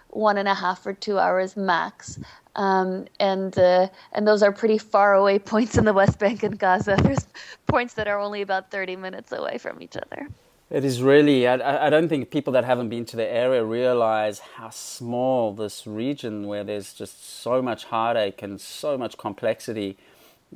[0.08, 2.18] one and a half or two hours max.
[2.56, 6.58] Um, and uh, and those are pretty far away points in the West Bank and
[6.58, 6.96] Gaza.
[7.02, 7.26] There's
[7.66, 10.28] points that are only about 30 minutes away from each other.
[10.70, 14.40] It is really, I, I don't think people that haven't been to the area realize
[14.40, 19.98] how small this region, where there's just so much heartache and so much complexity,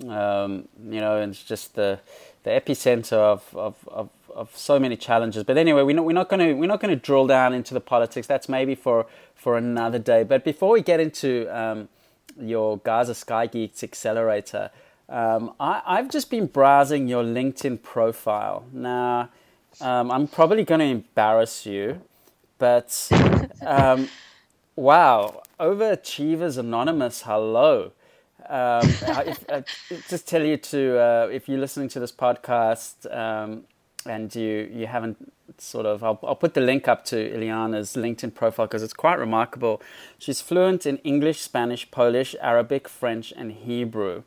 [0.09, 2.01] um, you know, and it's just the,
[2.43, 5.45] the epicenter of, of, of, of so many challenges.
[5.45, 7.75] But anyway, we're not, we're not going to we're not going to drill down into
[7.75, 8.27] the politics.
[8.27, 9.07] That's maybe for,
[9.49, 10.25] for another day.
[10.25, 11.89] But before we get into um,
[12.39, 14.71] your Gaza Sky Geeks Accelerator,
[15.09, 18.67] um, I, I've just been browsing your LinkedIn profile.
[18.75, 19.31] Now,
[19.81, 22.03] um, I'm probably going to embarrass you,
[22.59, 23.09] but
[23.65, 24.11] um,
[24.77, 27.93] wow, Overachievers Anonymous, hello.
[28.51, 28.87] Um,
[29.33, 29.63] if, uh,
[30.11, 33.65] just tell you to uh, if you're listening to this podcast um,
[34.09, 38.35] and you you haven't sort of I'll, I'll put the link up to Iliana's LinkedIn
[38.35, 39.81] profile because it's quite remarkable.
[40.19, 44.23] She's fluent in English, Spanish, Polish, Arabic, French, and Hebrew.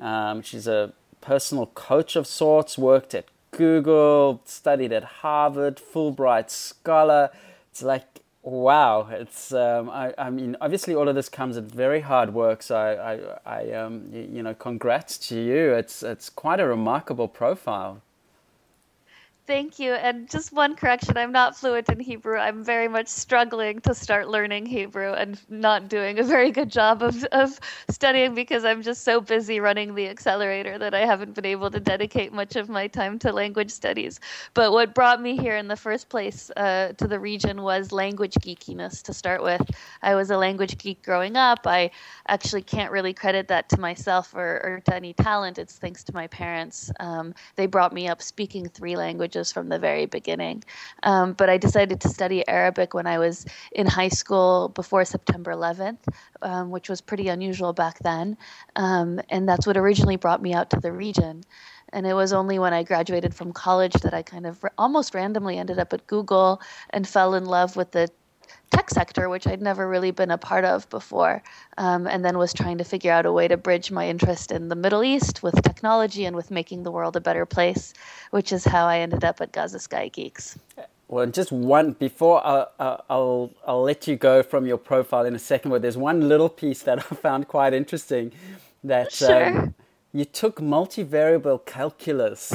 [0.00, 2.78] Um, she's a personal coach of sorts.
[2.78, 7.30] Worked at Google, studied at Harvard, Fulbright scholar.
[7.70, 9.08] It's like wow.
[9.10, 12.62] It's um, I, I, mean, obviously, all of this comes at very hard work.
[12.62, 15.74] So I, I, I um, you know, congrats to you.
[15.74, 18.02] It's it's quite a remarkable profile.
[19.46, 19.92] Thank you.
[19.92, 22.38] And just one correction I'm not fluent in Hebrew.
[22.38, 27.02] I'm very much struggling to start learning Hebrew and not doing a very good job
[27.02, 31.44] of, of studying because I'm just so busy running the accelerator that I haven't been
[31.44, 34.18] able to dedicate much of my time to language studies.
[34.54, 38.36] But what brought me here in the first place uh, to the region was language
[38.36, 39.62] geekiness to start with.
[40.02, 41.66] I was a language geek growing up.
[41.66, 41.90] I
[42.28, 45.58] actually can't really credit that to myself or, or to any talent.
[45.58, 46.90] It's thanks to my parents.
[47.00, 50.64] Um, they brought me up speaking three languages languages from the very beginning.
[51.02, 55.52] Um, but I decided to study Arabic when I was in high school before September
[55.52, 55.98] 11th,
[56.42, 58.36] um, which was pretty unusual back then.
[58.76, 61.44] Um, and that's what originally brought me out to the region.
[61.92, 65.58] And it was only when I graduated from college that I kind of almost randomly
[65.58, 68.08] ended up at Google and fell in love with the
[68.70, 71.42] tech sector, which I'd never really been a part of before,
[71.78, 74.68] um, and then was trying to figure out a way to bridge my interest in
[74.68, 77.94] the Middle East with technology and with making the world a better place,
[78.30, 80.58] which is how I ended up at Gaza Sky Geeks.
[81.08, 82.72] Well, just one before I'll,
[83.08, 86.48] I'll, I'll let you go from your profile in a second, but there's one little
[86.48, 88.32] piece that I found quite interesting
[88.82, 89.46] that sure.
[89.46, 89.74] um,
[90.12, 92.52] you took multivariable calculus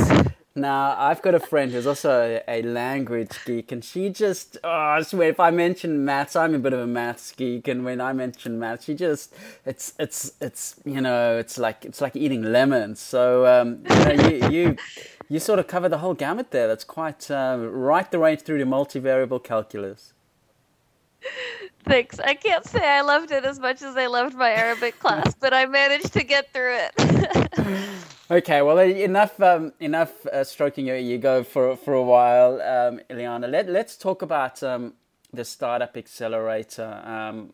[0.54, 5.02] now, I've got a friend who's also a, language geek, and she just, oh, I
[5.02, 8.12] swear, if I mention maths, I'm a bit of a maths geek, and when I
[8.12, 9.34] mention maths, she just,
[9.66, 13.00] it's, it's, it's, you know, it's like, it's like eating lemons.
[13.00, 14.76] So, um, you, know, you, you,
[15.30, 16.68] you, sort of cover the whole gamut there.
[16.68, 20.12] That's quite, uh, right the way through to multivariable calculus.
[21.86, 22.20] Thanks.
[22.20, 25.54] I can't say I loved it as much as I loved my Arabic class, but
[25.54, 27.98] I managed to get through it.
[28.32, 33.50] okay, well, enough um, enough uh, stroking your ego for for a while, um, Iliana.
[33.52, 34.96] Let Let's talk about um,
[35.34, 37.02] the startup accelerator.
[37.06, 37.54] Um,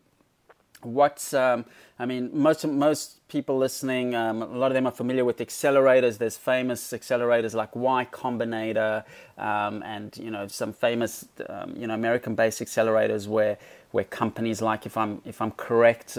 [0.82, 1.64] what's um,
[1.98, 6.18] I mean, most most people listening, um, a lot of them are familiar with accelerators.
[6.18, 9.04] There's famous accelerators like Y Combinator,
[9.38, 11.26] um, and you know some famous
[11.76, 13.58] you know American-based accelerators where
[13.92, 16.18] where companies like, if I'm if I'm correct,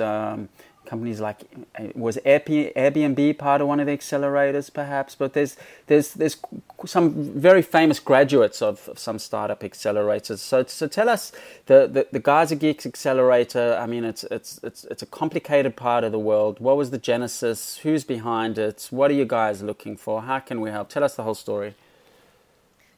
[0.86, 1.42] companies like
[1.80, 5.16] uh, was Airbnb part of one of the accelerators, perhaps.
[5.16, 5.56] But there's
[5.88, 6.38] there's there's
[6.86, 10.40] some very famous graduates of, of some startup accelerators.
[10.40, 11.32] So so tell us
[11.68, 13.78] the the, the Gaza Geeks accelerator.
[13.80, 16.60] I mean, it's it's it's it's a complicated part of the world.
[16.60, 17.78] What was the genesis?
[17.78, 18.88] Who's behind it?
[18.90, 20.24] What are you guys looking for?
[20.24, 20.90] How can we help?
[20.90, 21.76] Tell us the whole story.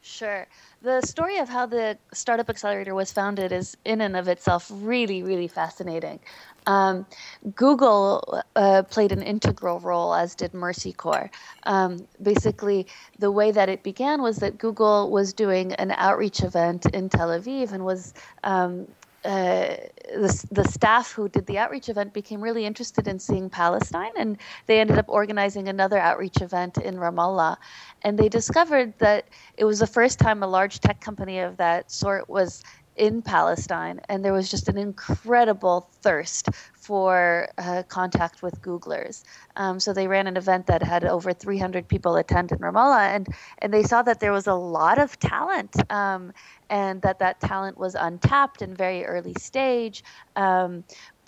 [0.02, 0.46] Sure
[0.82, 5.22] the story of how the Startup Accelerator was founded is, in and of itself, really,
[5.22, 6.18] really fascinating.
[6.66, 7.06] Um,
[7.54, 11.30] Google uh, played an integral role, as did Mercy Corps.
[11.64, 12.86] Um, basically,
[13.18, 17.28] the way that it began was that Google was doing an outreach event in Tel
[17.28, 18.14] Aviv and was
[18.44, 18.86] um,
[19.22, 24.38] the, the staff who did the outreach event became really interested in seeing Palestine, and
[24.66, 27.56] they ended up organizing another outreach event in Ramallah.
[28.02, 31.90] And they discovered that it was the first time a large tech company of that
[31.90, 32.62] sort was
[32.96, 39.22] in Palestine, and there was just an incredible thirst for uh, contact with Googlers.
[39.56, 43.26] Um, so they ran an event that had over 300 people attend in Ramallah, and
[43.58, 46.32] and they saw that there was a lot of talent, um,
[46.68, 50.04] and that that talent was untapped and very early stage.
[50.36, 50.84] Um,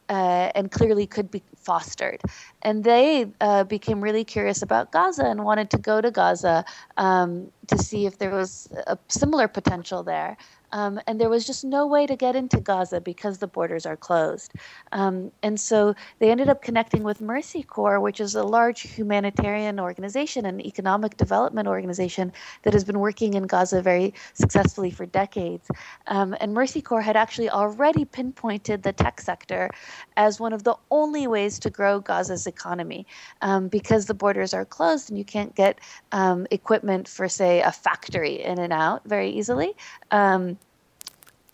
[0.08, 2.20] uh, and clearly could be fostered.
[2.62, 6.64] And they uh, became really curious about Gaza and wanted to go to Gaza
[6.96, 10.36] um, to see if there was a similar potential there.
[10.74, 13.96] Um, and there was just no way to get into Gaza because the borders are
[13.96, 14.52] closed.
[14.90, 19.78] Um, and so they ended up connecting with Mercy Corps, which is a large humanitarian
[19.78, 22.32] organization and economic development organization
[22.62, 25.70] that has been working in Gaza very successfully for decades.
[26.08, 29.70] Um, and Mercy Corps had actually already pinpointed the tech sector
[30.16, 33.06] as one of the only ways to grow Gaza's economy
[33.42, 35.78] um, because the borders are closed and you can't get
[36.10, 39.76] um, equipment for, say, a factory in and out very easily.
[40.10, 40.58] Um,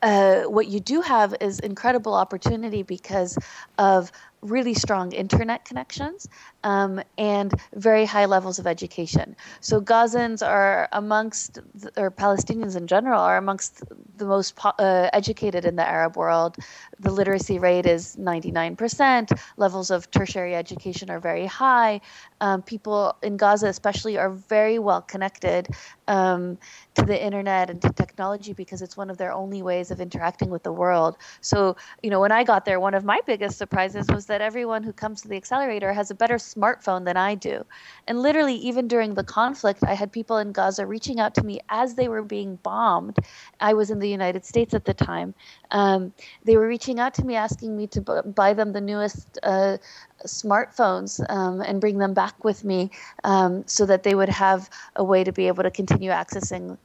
[0.03, 3.37] uh, what you do have is incredible opportunity because
[3.79, 4.11] of
[4.43, 6.29] really strong internet connections
[6.65, 9.37] um, and very high levels of education.
[9.61, 11.59] So Gazans are amongst,
[11.97, 13.83] or Palestinians in general, are amongst
[14.17, 16.57] the most uh, educated in the Arab world.
[16.99, 19.39] The literacy rate is 99%.
[19.57, 22.01] Levels of tertiary education are very high.
[22.41, 25.69] Um, people in Gaza, especially, are very well connected
[26.09, 26.59] um,
[26.95, 30.51] to the internet and to technology because it's one of their only ways of interacting
[30.51, 31.17] with the world.
[31.41, 34.83] So, you know, when I got there, one of my biggest surprises was that everyone
[34.83, 37.65] who comes to the accelerator has a better smartphone than I do.
[38.07, 41.61] And literally, even during the conflict, I had people in Gaza reaching out to me
[41.69, 43.19] as they were being bombed.
[43.61, 45.35] I was in the United States at the time.
[45.71, 46.13] Um,
[46.45, 49.79] they were reaching out to me asking me to buy them the newest uh,
[50.27, 52.91] smartphones um, and bring them back with me
[53.25, 56.77] um, so that they would have a way to be able to continue accessing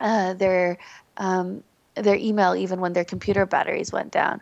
[0.00, 0.78] uh, their
[1.18, 1.62] um,
[1.94, 4.40] their email even when their computer batteries went down.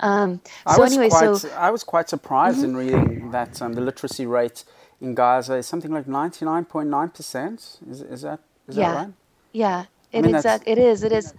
[0.00, 0.40] Um,
[0.74, 2.64] so anyway, quite, so I was quite surprised mm-hmm.
[2.66, 4.64] in reading that um, the literacy rate
[5.00, 7.78] in Gaza is something like ninety nine point nine percent.
[7.90, 8.92] Is is that is yeah.
[8.92, 9.12] that right?
[9.52, 10.34] Yeah, it I mean,
[10.66, 11.02] it is.
[11.02, 11.34] It is.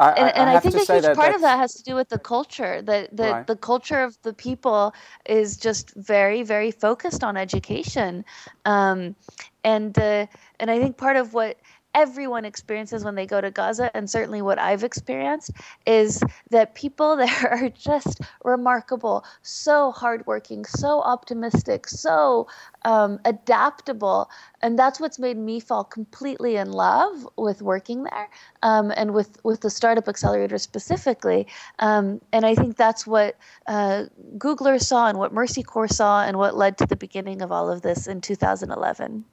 [0.00, 1.96] I, and, and I, I think a huge that part of that has to do
[1.96, 2.80] with the culture.
[2.80, 3.46] The the, right.
[3.46, 4.94] the culture of the people
[5.26, 8.24] is just very very focused on education,
[8.64, 9.16] um,
[9.64, 10.26] and uh,
[10.60, 11.58] and I think part of what
[11.98, 15.50] everyone experiences when they go to Gaza, and certainly what I've experienced,
[15.84, 22.46] is that people there are just remarkable, so hardworking, so optimistic, so
[22.84, 24.30] um, adaptable.
[24.62, 28.30] And that's what's made me fall completely in love with working there
[28.62, 31.48] um, and with, with the Startup Accelerator specifically.
[31.80, 33.36] Um, and I think that's what
[33.66, 34.04] uh,
[34.36, 37.70] Googler saw and what Mercy Corps saw and what led to the beginning of all
[37.70, 39.24] of this in 2011.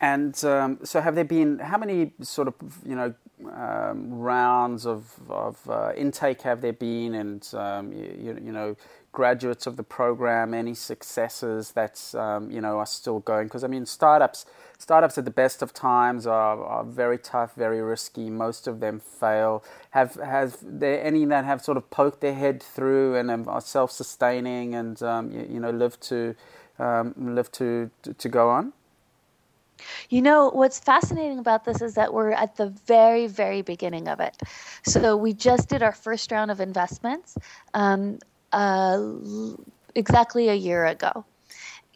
[0.00, 3.14] And um, so, have there been how many sort of you know
[3.52, 8.76] um, rounds of, of uh, intake have there been, and um, you, you, know
[9.12, 13.46] graduates of the program, any successes that um, you know are still going?
[13.46, 14.44] Because I mean, startups
[14.78, 18.28] startups at the best of times are, are very tough, very risky.
[18.28, 19.64] Most of them fail.
[19.90, 23.90] Have have there any that have sort of poked their head through and are self
[23.90, 26.34] sustaining and um, you, you, know live to
[26.78, 28.72] um, live to to go on?
[30.08, 34.20] You know, what's fascinating about this is that we're at the very, very beginning of
[34.20, 34.36] it.
[34.84, 37.36] So we just did our first round of investments
[37.74, 38.18] um,
[38.52, 39.02] uh,
[39.94, 41.24] exactly a year ago.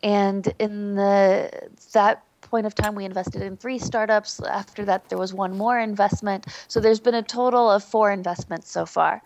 [0.03, 1.51] And in the
[1.93, 4.41] that point of time, we invested in three startups.
[4.41, 6.47] After that, there was one more investment.
[6.69, 9.23] So there's been a total of four investments so far.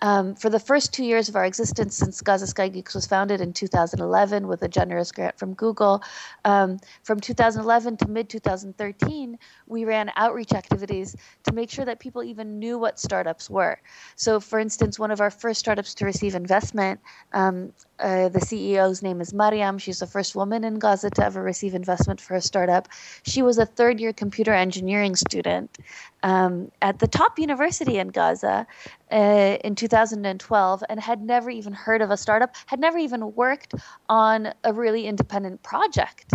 [0.00, 3.40] Um, for the first two years of our existence since Gaza Sky Geeks was founded
[3.40, 6.02] in 2011 with a generous grant from Google,
[6.44, 12.22] um, from 2011 to mid 2013, we ran outreach activities to make sure that people
[12.22, 13.80] even knew what startups were.
[14.16, 17.00] So, for instance, one of our first startups to receive investment,
[17.32, 19.78] um, uh, the CEO's name is Mariam.
[19.78, 22.88] She's the first woman in Gaza to ever receive investment for a startup.
[23.24, 25.76] She was a third year computer engineering student
[26.22, 28.66] um, at the top university in Gaza
[29.12, 33.74] uh, in 2012 and had never even heard of a startup, had never even worked
[34.08, 36.32] on a really independent project.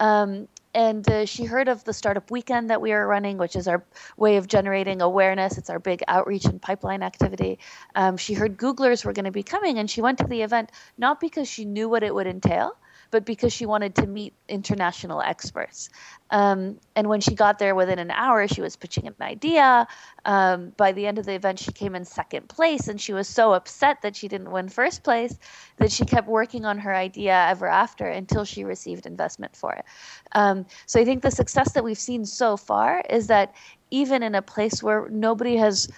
[0.00, 3.68] Um, and uh, she heard of the startup weekend that we are running, which is
[3.68, 3.84] our
[4.16, 5.56] way of generating awareness.
[5.56, 7.60] It's our big outreach and pipeline activity.
[7.94, 10.72] Um, she heard Googlers were going to be coming, and she went to the event
[10.98, 12.76] not because she knew what it would entail,
[13.14, 15.88] but because she wanted to meet international experts.
[16.30, 19.86] Um, and when she got there within an hour, she was pitching an idea.
[20.24, 23.28] Um, by the end of the event, she came in second place, and she was
[23.28, 25.38] so upset that she didn't win first place
[25.76, 29.84] that she kept working on her idea ever after until she received investment for it.
[30.32, 33.54] Um, so I think the success that we've seen so far is that
[33.92, 35.88] even in a place where nobody has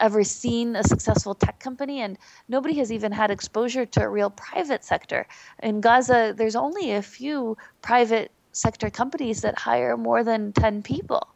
[0.00, 2.18] ever seen a successful tech company, and
[2.48, 5.26] nobody has even had exposure to a real private sector.
[5.62, 11.28] In Gaza, there's only a few private sector companies that hire more than 10 people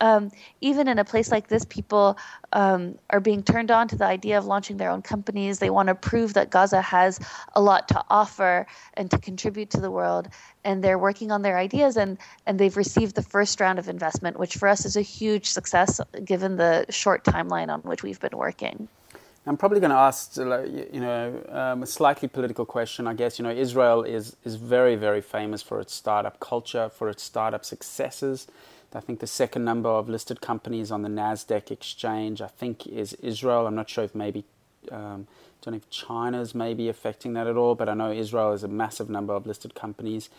[0.00, 0.30] um,
[0.60, 2.18] even in a place like this, people
[2.52, 5.58] um, are being turned on to the idea of launching their own companies.
[5.58, 7.18] They want to prove that Gaza has
[7.54, 10.28] a lot to offer and to contribute to the world.
[10.64, 14.38] And they're working on their ideas, and, and they've received the first round of investment,
[14.38, 18.36] which for us is a huge success given the short timeline on which we've been
[18.36, 18.88] working.
[19.48, 23.06] I'm probably going to ask, you know, um, a slightly political question.
[23.06, 27.08] I guess you know Israel is is very very famous for its startup culture, for
[27.08, 28.48] its startup successes.
[28.94, 33.14] I think the second number of listed companies on the Nasdaq exchange, I think, is
[33.14, 33.66] Israel.
[33.66, 34.44] I'm not sure if maybe,
[34.90, 35.26] um,
[35.62, 38.68] don't know if China's maybe affecting that at all, but I know Israel is a
[38.68, 40.30] massive number of listed companies.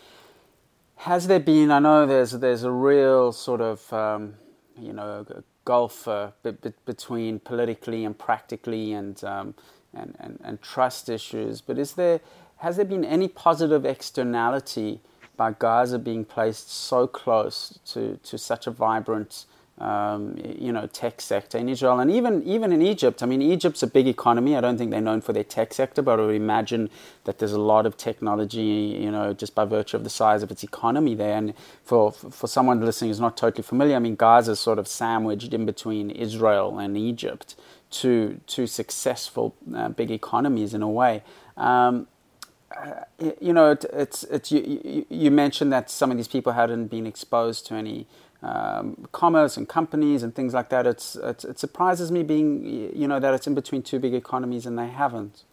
[0.96, 1.70] Has there been?
[1.70, 4.34] I know there's there's a real sort of um,
[4.76, 5.24] you know
[5.64, 9.54] gulf uh, b- b- between politically and practically and, um,
[9.94, 11.60] and and and trust issues.
[11.60, 12.20] But is there
[12.58, 15.00] has there been any positive externality?
[15.38, 19.46] By Gaza being placed so close to, to such a vibrant
[19.80, 23.22] um, you know, tech sector in Israel and even even in Egypt.
[23.22, 24.56] I mean, Egypt's a big economy.
[24.56, 26.90] I don't think they're known for their tech sector, but I would imagine
[27.24, 30.50] that there's a lot of technology, you know, just by virtue of the size of
[30.50, 31.36] its economy there.
[31.36, 35.54] And for for someone listening who's not totally familiar, I mean, Gaza's sort of sandwiched
[35.54, 37.54] in between Israel and Egypt,
[37.90, 41.22] two two successful uh, big economies in a way.
[41.56, 42.08] Um,
[42.76, 43.04] uh,
[43.40, 47.06] you know, it, it's it's you, you mentioned that some of these people hadn't been
[47.06, 48.06] exposed to any
[48.42, 50.86] um, commerce and companies and things like that.
[50.86, 54.66] It's, it's, it surprises me being you know that it's in between two big economies
[54.66, 55.44] and they haven't.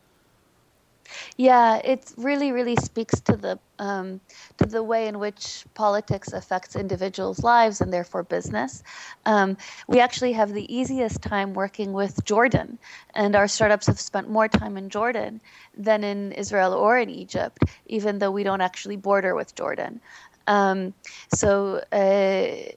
[1.37, 4.21] Yeah, it really, really speaks to the um,
[4.57, 8.83] to the way in which politics affects individuals' lives and therefore business.
[9.25, 12.77] Um, we actually have the easiest time working with Jordan,
[13.13, 15.41] and our startups have spent more time in Jordan
[15.77, 19.99] than in Israel or in Egypt, even though we don't actually border with Jordan.
[20.47, 20.93] Um,
[21.33, 21.81] so.
[21.91, 22.71] Uh,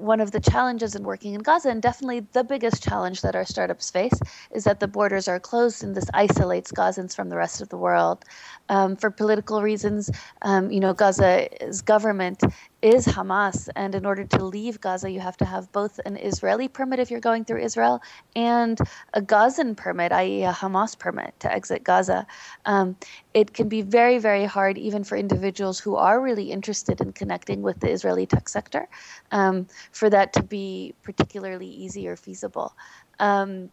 [0.00, 3.44] one of the challenges in working in Gaza, and definitely the biggest challenge that our
[3.44, 4.18] startups face,
[4.52, 7.76] is that the borders are closed and this isolates Gazans from the rest of the
[7.76, 8.24] world.
[8.68, 10.10] Um, for political reasons,
[10.42, 12.42] um, you know, Gaza's government
[12.82, 13.68] is Hamas.
[13.76, 17.10] And in order to leave Gaza, you have to have both an Israeli permit if
[17.10, 18.02] you're going through Israel
[18.34, 18.78] and
[19.14, 22.26] a Gazan permit, i.e., a Hamas permit to exit Gaza.
[22.64, 22.96] Um,
[23.34, 27.62] it can be very, very hard, even for individuals who are really interested in connecting
[27.62, 28.88] with the Israeli tech sector,
[29.30, 32.74] um, for that to be particularly easy or feasible.
[33.18, 33.70] Um,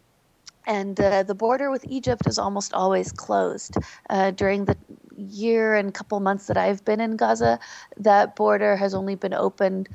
[0.68, 3.78] and uh, the border with Egypt is almost always closed.
[4.10, 4.76] Uh, during the
[5.18, 7.60] year and couple months that I've been in Gaza,
[7.98, 9.90] that border has only been opened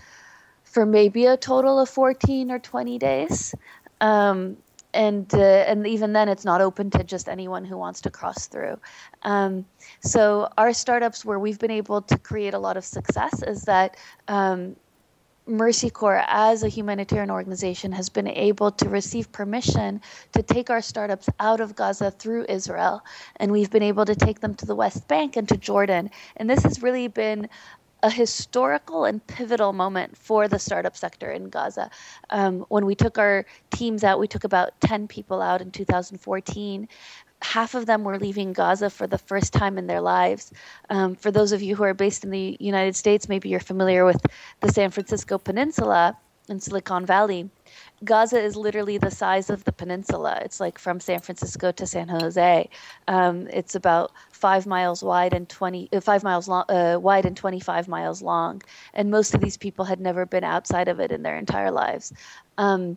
[0.64, 3.54] for maybe a total of 14 or 20 days.
[4.00, 4.56] Um,
[4.94, 8.46] and uh, and even then, it's not open to just anyone who wants to cross
[8.46, 8.78] through.
[9.22, 9.64] Um,
[10.00, 13.96] so our startups, where we've been able to create a lot of success, is that
[14.28, 14.76] um,
[15.46, 20.00] Mercy Corps, as a humanitarian organization, has been able to receive permission
[20.32, 23.04] to take our startups out of Gaza through Israel.
[23.36, 26.10] And we've been able to take them to the West Bank and to Jordan.
[26.36, 27.48] And this has really been
[28.04, 31.88] a historical and pivotal moment for the startup sector in Gaza.
[32.30, 36.88] Um, when we took our teams out, we took about 10 people out in 2014
[37.42, 40.52] half of them were leaving Gaza for the first time in their lives.
[40.90, 44.04] Um, for those of you who are based in the United States, maybe you're familiar
[44.04, 44.24] with
[44.60, 46.16] the San Francisco Peninsula
[46.48, 47.50] and Silicon Valley.
[48.04, 50.40] Gaza is literally the size of the peninsula.
[50.44, 52.68] It's like from San Francisco to San Jose.
[53.06, 57.36] Um, it's about five miles wide and twenty uh, five miles long, uh, wide and
[57.36, 58.62] twenty five miles long.
[58.92, 62.12] And most of these people had never been outside of it in their entire lives.
[62.58, 62.96] Um,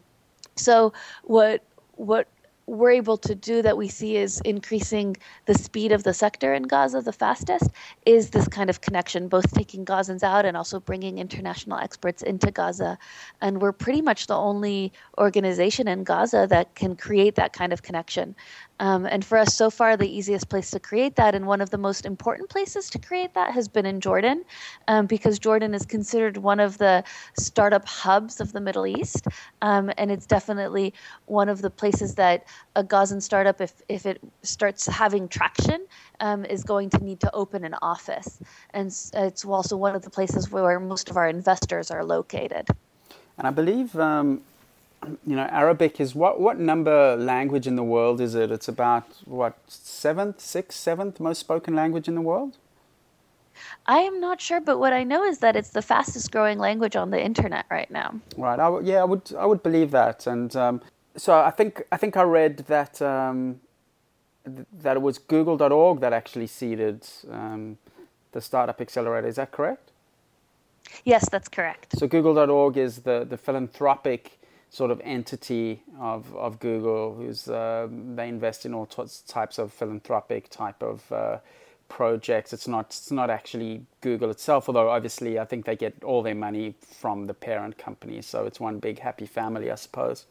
[0.56, 0.94] so
[1.24, 1.62] what
[1.98, 2.28] what
[2.68, 6.64] we're able to do that we see is increasing the speed of the sector in
[6.64, 7.70] Gaza the fastest
[8.06, 12.50] is this kind of connection, both taking Gazans out and also bringing international experts into
[12.52, 12.98] Gaza.
[13.42, 17.84] And we're pretty much the only organization in Gaza that can create that kind of
[17.84, 18.36] connection.
[18.80, 21.70] Um, and for us, so far, the easiest place to create that and one of
[21.70, 24.44] the most important places to create that has been in Jordan,
[24.88, 27.04] um, because Jordan is considered one of the
[27.40, 29.28] startup hubs of the Middle East.
[29.62, 30.94] Um, and it's definitely
[31.26, 32.46] one of the places that
[32.76, 35.86] a Gazan startup, if, if it starts having traction,
[36.20, 38.40] um, is going to need to open an office.
[38.72, 42.68] And it's also one of the places where most of our investors are located.
[43.38, 44.42] And I believe um,
[45.26, 48.52] you know, Arabic is what what number language in the world is it?
[48.52, 52.58] It's about what seventh, sixth, seventh most spoken language in the world.
[53.86, 56.96] I am not sure, but what I know is that it's the fastest growing language
[56.96, 58.20] on the internet right now.
[58.38, 58.60] Right.
[58.60, 60.82] I, yeah, I would I would believe that, and um,
[61.16, 63.62] so I think I think I read that um,
[64.46, 67.78] that it was Google.org that actually seeded um,
[68.32, 69.28] the startup accelerator.
[69.28, 69.92] Is that correct?
[71.04, 71.98] Yes, that's correct.
[71.98, 74.40] So Google.org is the the philanthropic
[74.76, 80.50] sort of entity of, of Google, who's uh, they invest in all types of philanthropic
[80.50, 81.38] type of uh,
[81.88, 82.52] projects.
[82.52, 86.36] It's not it's not actually Google itself, although obviously I think they get all their
[86.36, 90.26] money from the parent company, so it's one big happy family, I suppose.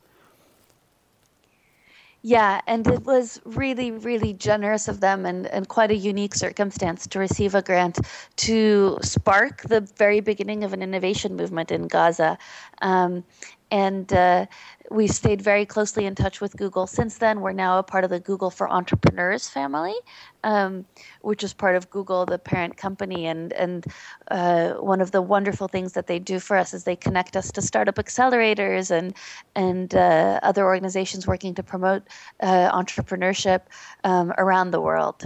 [2.27, 7.07] Yeah, and it was really, really generous of them and, and quite a unique circumstance
[7.09, 7.99] to receive a grant
[8.37, 12.39] to spark the very beginning of an innovation movement in Gaza.
[12.81, 13.25] Um,
[13.71, 14.47] and uh,
[14.91, 17.41] we've stayed very closely in touch with Google since then.
[17.41, 19.95] We're now a part of the Google for Entrepreneurs family,
[20.45, 20.85] um,
[21.23, 23.27] which is part of Google, the parent company.
[23.27, 23.87] And and
[24.31, 27.51] uh, one of the wonderful things that they do for us is they connect us
[27.53, 29.15] to startup accelerators and
[29.55, 32.03] and uh, other organizations working to promote
[32.41, 33.63] uh, entrepreneurship
[34.05, 35.25] um, around the world.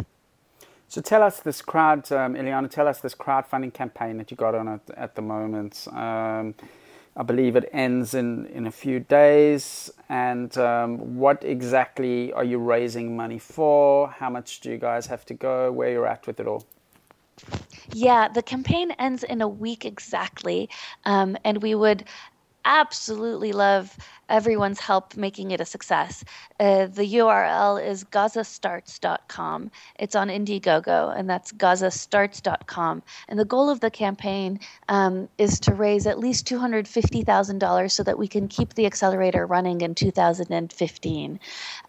[0.91, 2.71] So tell us this crowd, um, Iliana.
[2.71, 5.87] Tell us this crowdfunding campaign that you got on at, at the moment.
[5.93, 6.55] Um,
[7.17, 9.91] I believe it ends in, in a few days.
[10.09, 14.09] And um, what exactly are you raising money for?
[14.09, 15.73] How much do you guys have to go?
[15.73, 16.67] Where you're at with it all?
[17.93, 20.69] Yeah, the campaign ends in a week exactly.
[21.05, 22.05] Um, and we would
[22.65, 23.97] absolutely love
[24.29, 26.25] everyone's help making it a success.
[26.61, 29.71] Uh, the URL is gazastarts.com.
[29.99, 33.03] It's on Indiegogo, and that's gazastarts.com.
[33.29, 38.19] And the goal of the campaign um, is to raise at least $250,000 so that
[38.19, 41.41] we can keep the accelerator running in 2015.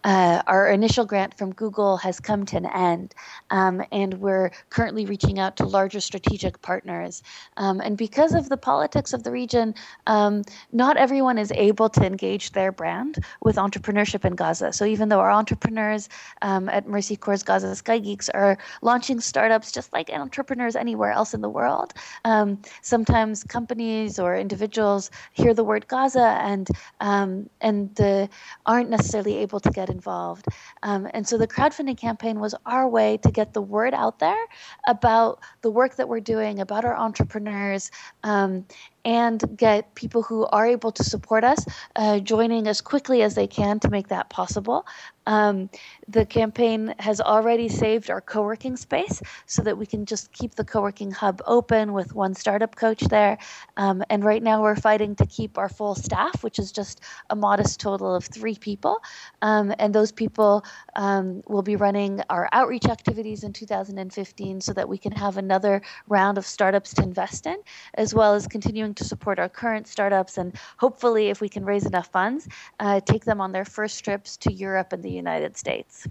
[0.04, 3.14] Uh, our initial grant from Google has come to an end,
[3.50, 7.22] um, and we're currently reaching out to larger strategic partners.
[7.56, 9.74] Um, and because of the politics of the region,
[10.06, 14.72] um, not everyone is able to engage engage their brand with entrepreneurship in Gaza.
[14.72, 16.08] So even though our entrepreneurs
[16.42, 21.34] um, at Mercy Corps Gaza Sky Geeks are launching startups just like entrepreneurs anywhere else
[21.34, 21.92] in the world,
[22.24, 26.68] um, sometimes companies or individuals hear the word Gaza and
[27.00, 28.26] um, and uh,
[28.66, 30.46] aren't necessarily able to get involved.
[30.82, 34.44] Um, and so the crowdfunding campaign was our way to get the word out there
[34.86, 37.90] about the work that we're doing, about our entrepreneurs,
[38.22, 38.64] um,
[39.04, 41.64] and get people who are able to support us
[41.96, 44.86] uh, joining as quickly as they can to make that possible.
[45.26, 45.70] Um,
[46.08, 50.54] the campaign has already saved our co working space so that we can just keep
[50.54, 53.38] the co working hub open with one startup coach there.
[53.76, 57.36] Um, and right now we're fighting to keep our full staff, which is just a
[57.36, 59.02] modest total of three people.
[59.42, 60.64] Um, and those people
[60.96, 65.82] um, will be running our outreach activities in 2015 so that we can have another
[66.08, 67.56] round of startups to invest in,
[67.94, 71.86] as well as continuing to support our current startups and hopefully, if we can raise
[71.86, 72.48] enough funds,
[72.80, 76.06] uh, take them on their first trips to Europe and the United States.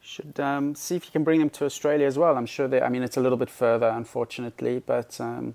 [0.00, 2.36] Should um, see if you can bring them to Australia as well.
[2.36, 2.80] I'm sure they.
[2.82, 5.54] I mean, it's a little bit further, unfortunately, but um,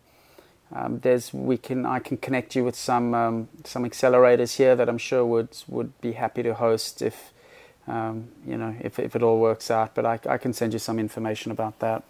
[0.71, 4.89] um, there's we can I can connect you with some um, some accelerators here that
[4.89, 7.31] I'm sure would would be happy to host if
[7.87, 9.95] um, you know if if it all works out.
[9.95, 12.03] But I, I can send you some information about that.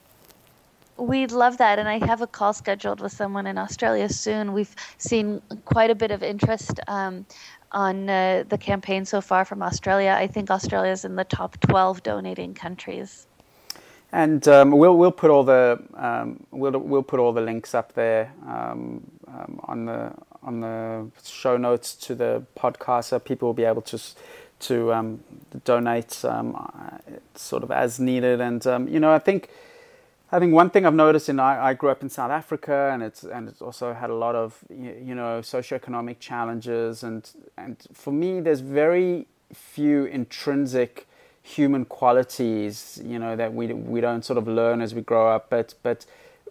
[0.97, 4.51] We'd love that, and I have a call scheduled with someone in Australia soon.
[4.51, 7.25] We've seen quite a bit of interest um,
[7.71, 10.15] on uh, the campaign so far from Australia.
[10.17, 13.27] I think Australia is in the top 12 donating countries.
[14.11, 17.93] And um, we'll we'll put all the um, we'll we'll put all the links up
[17.93, 20.11] there um, um on the
[20.41, 24.01] on the show notes to the podcast, so people will be able to
[24.61, 25.23] to um,
[25.63, 26.69] donate um,
[27.35, 28.41] sort of as needed.
[28.41, 29.51] And you know, I think
[30.31, 33.01] I think one thing I've noticed, and I, I, grew up in South Africa, and
[33.01, 37.27] it's and it's also had a lot of you know socioeconomic challenges, and
[37.57, 41.07] and for me, there's very few intrinsic
[41.41, 45.49] human qualities, you know, that we we don't sort of learn as we grow up,
[45.49, 46.05] but but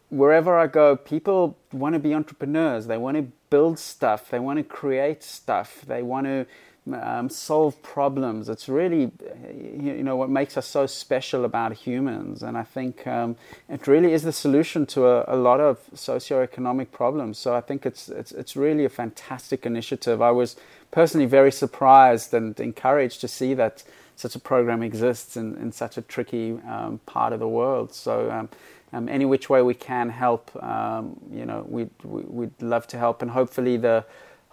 [0.09, 2.87] wherever I go, people want to be entrepreneurs.
[2.87, 4.31] They want to build stuff.
[4.31, 5.85] They want to create stuff.
[5.87, 6.47] They want to
[6.95, 8.49] um, solve problems.
[8.49, 9.11] It's really,
[9.53, 12.43] you know, what makes us so special about humans.
[12.43, 13.37] And I think um,
[13.69, 17.39] it really is the solution to a, a, lot of socioeconomic problems.
[17.39, 20.21] So I think it's, it's, it's really a fantastic initiative.
[20.23, 20.57] I was
[20.91, 23.85] personally very surprised and encouraged to see that
[24.17, 27.95] such a program exists in, in such a tricky um, part of the world.
[27.95, 28.49] So um,
[28.93, 33.23] um, any which way we can help, um, you know, we'd, we'd love to help.
[33.23, 34.05] And hopefully the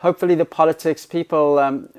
[0.06, 1.90] hopefully the politics people um,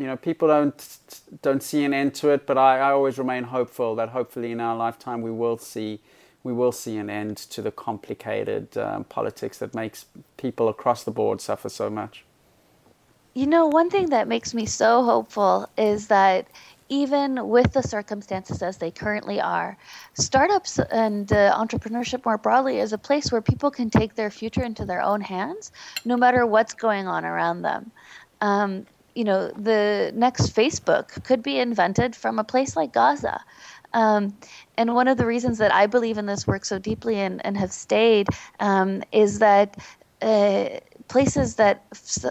[0.00, 0.98] you know people don't
[1.42, 4.60] don't see an end to it but I, I always remain hopeful that hopefully in
[4.60, 6.00] our lifetime we will see
[6.46, 10.06] we will see an end to the complicated um, politics that makes
[10.38, 12.24] people across the board suffer so much.
[13.34, 16.46] You know one thing that makes me so hopeful is that
[16.88, 19.76] even with the circumstances as they currently are,
[20.14, 24.62] startups and uh, entrepreneurship more broadly is a place where people can take their future
[24.62, 25.72] into their own hands,
[26.04, 27.90] no matter what's going on around them.
[28.40, 33.42] Um, you know, the next Facebook could be invented from a place like Gaza.
[33.94, 34.36] Um,
[34.76, 37.56] and one of the reasons that I believe in this work so deeply and, and
[37.56, 38.28] have stayed
[38.60, 39.78] um, is that
[40.20, 40.68] uh,
[41.08, 41.84] places that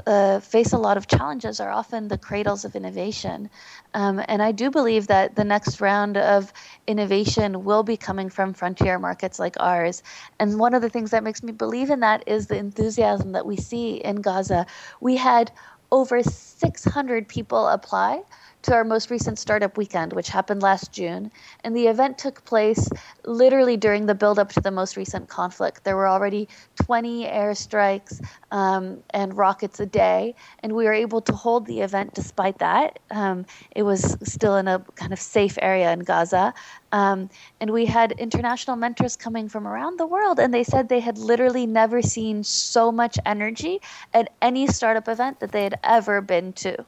[0.06, 3.50] uh, face a lot of challenges are often the cradles of innovation.
[3.94, 6.52] Um, and I do believe that the next round of
[6.88, 10.04] innovation will be coming from frontier markets like ours.
[10.40, 13.46] And one of the things that makes me believe in that is the enthusiasm that
[13.46, 14.66] we see in Gaza.
[15.00, 15.52] We had
[15.92, 18.24] over 600 people apply
[18.66, 21.32] to our most recent startup weekend, which happened last June.
[21.64, 22.90] And the event took place
[23.24, 25.84] literally during the build up to the most recent conflict.
[25.84, 26.48] There were already
[26.84, 28.20] 20 airstrikes
[28.52, 32.98] um, and rockets a day, and we were able to hold the event despite that.
[33.12, 33.46] Um,
[33.76, 36.52] it was still in a kind of safe area in Gaza.
[36.92, 37.30] Um,
[37.62, 41.20] and we had international mentors coming from around the world, and they said they had
[41.20, 43.80] literally never seen so much energy
[44.12, 46.84] at any startup event that they had ever been to.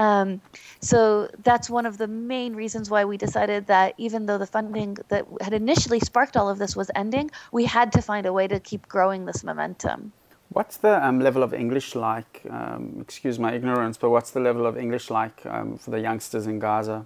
[0.00, 0.40] Um,
[0.80, 4.96] so that's one of the main reasons why we decided that even though the funding
[5.08, 8.48] that had initially sparked all of this was ending, we had to find a way
[8.48, 10.12] to keep growing this momentum.
[10.48, 12.42] What's the um, level of English like?
[12.48, 16.46] Um, excuse my ignorance, but what's the level of English like um, for the youngsters
[16.46, 17.04] in Gaza?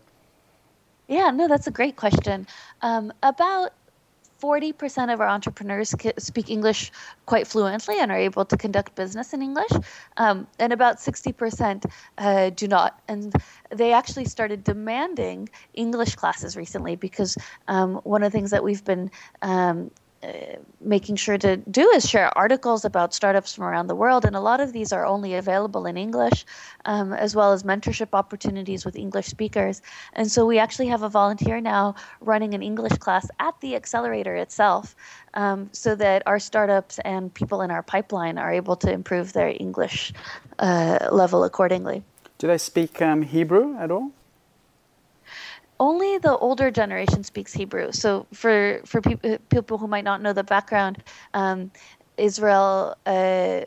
[1.09, 2.47] Yeah, no, that's a great question.
[2.81, 3.73] Um, about
[4.45, 6.93] 40% of our entrepreneurs speak English
[7.25, 9.71] quite fluently and are able to conduct business in English,
[10.19, 13.01] um, and about 60% uh, do not.
[13.09, 13.33] And
[13.71, 17.39] they actually started demanding English classes recently because
[17.69, 19.91] um, one of the things that we've been um,
[20.81, 24.41] making sure to do is share articles about startups from around the world, and a
[24.41, 26.45] lot of these are only available in English,
[26.85, 29.83] um, as well as mentorship opportunities with English speakers.
[30.13, 34.37] And so we actually have a volunteer now running an English class at the accelerator
[34.37, 34.95] itself,
[35.35, 39.55] um, so that our startups and people in our pipeline are able to improve their
[39.59, 40.13] English
[40.59, 42.03] uh, level accordingly.
[42.39, 44.13] Do they speak um, Hebrew at all?
[45.81, 47.93] Only the older generation speaks Hebrew.
[47.93, 51.03] So for for pe- people who might not know the background,
[51.35, 51.71] um,
[52.17, 53.61] Israel uh,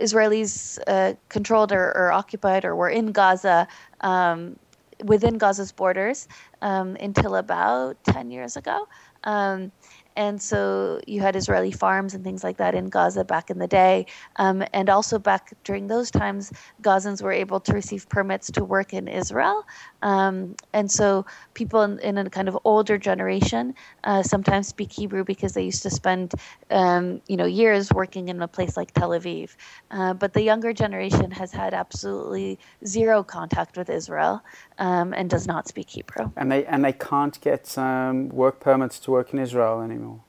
[0.00, 3.68] Israelis uh, controlled or, or, occupied or were in Gaza.
[4.00, 4.56] Um,
[5.04, 6.26] within Gaza's borders
[6.62, 8.86] um, until about 10 years ago.
[9.24, 9.72] Um,
[10.16, 13.66] and so you had Israeli farms and things like that in Gaza back in the
[13.66, 14.06] day.
[14.36, 16.50] Um, and also back during those times,
[16.82, 19.64] Gazans were able to receive permits to work in Israel.
[20.06, 25.24] Um, and so people in, in, a kind of older generation uh, sometimes speak Hebrew
[25.24, 26.32] because they used to spend,
[26.70, 29.56] um, you know, years working in a place like Tel Aviv.
[29.90, 34.44] Uh, but the younger generation has had absolutely zero contact with Israel
[34.78, 36.30] um, and does not speak Hebrew.
[36.36, 40.20] And they and they can't get um, work permits to work in Israel anymore.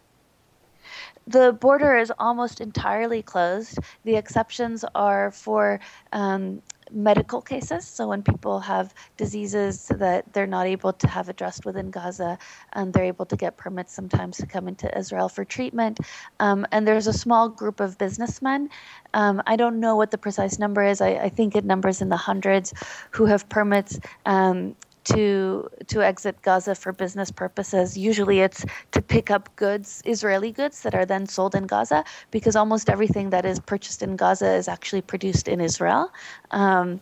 [1.28, 3.78] The border is almost entirely closed.
[4.06, 5.80] The exceptions are for
[6.14, 7.86] um, medical cases.
[7.86, 12.38] So when people have diseases that they're not able to have addressed within Gaza,
[12.74, 16.00] and they're able to get permits sometimes to come into Israel for treatment.
[16.40, 18.70] Um, and there's a small group of businessmen.
[19.14, 21.02] Um, I don't know what the precise number is.
[21.02, 22.74] I, I, think it numbers in the hundreds
[23.12, 24.76] who have permits um,
[25.14, 27.97] to to exit Gaza for business purposes.
[27.97, 32.55] Usually, it's to pick up goods, Israeli goods that are then sold in Gaza, because
[32.55, 36.12] almost everything that is purchased in Gaza is actually produced in Israel.
[36.51, 37.01] Um,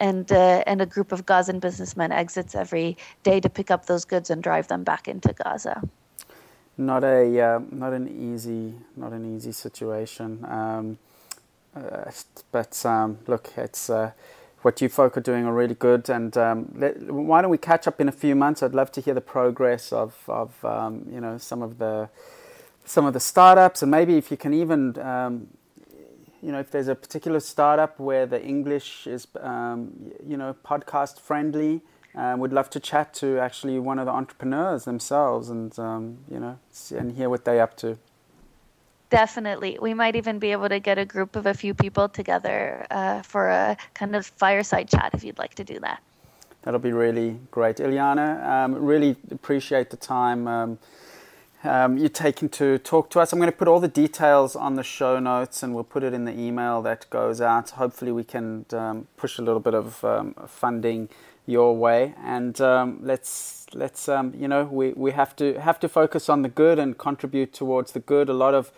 [0.00, 4.04] and uh, and a group of Gazan businessmen exits every day to pick up those
[4.04, 5.82] goods and drive them back into Gaza.
[6.76, 10.44] Not a uh, not an easy not an easy situation.
[10.44, 10.98] Um,
[11.74, 12.10] uh,
[12.52, 14.12] but um, look, it's uh,
[14.66, 16.10] what you folk are doing are really good.
[16.10, 17.00] And um, let,
[17.30, 18.64] why don't we catch up in a few months?
[18.64, 22.08] I'd love to hear the progress of, of um, you know some of the
[22.84, 25.46] some of the startups, and maybe if you can even um,
[26.42, 31.20] you know if there's a particular startup where the English is um, you know podcast
[31.20, 31.80] friendly.
[32.16, 36.40] Um, we'd love to chat to actually one of the entrepreneurs themselves, and um, you
[36.40, 36.58] know,
[36.90, 37.98] and hear what they're up to.
[39.16, 39.78] Definitely.
[39.80, 43.22] We might even be able to get a group of a few people together uh,
[43.22, 46.02] for a kind of fireside chat if you'd like to do that.
[46.60, 47.76] That'll be really great.
[47.76, 50.78] Iliana, um, really appreciate the time um,
[51.64, 53.32] um, you're taking to talk to us.
[53.32, 56.12] I'm going to put all the details on the show notes and we'll put it
[56.12, 57.70] in the email that goes out.
[57.70, 61.08] Hopefully, we can um, push a little bit of um, funding
[61.46, 66.28] your way and um, let's let's you know we, we have to have to focus
[66.28, 68.72] on the good and contribute towards the good a lot of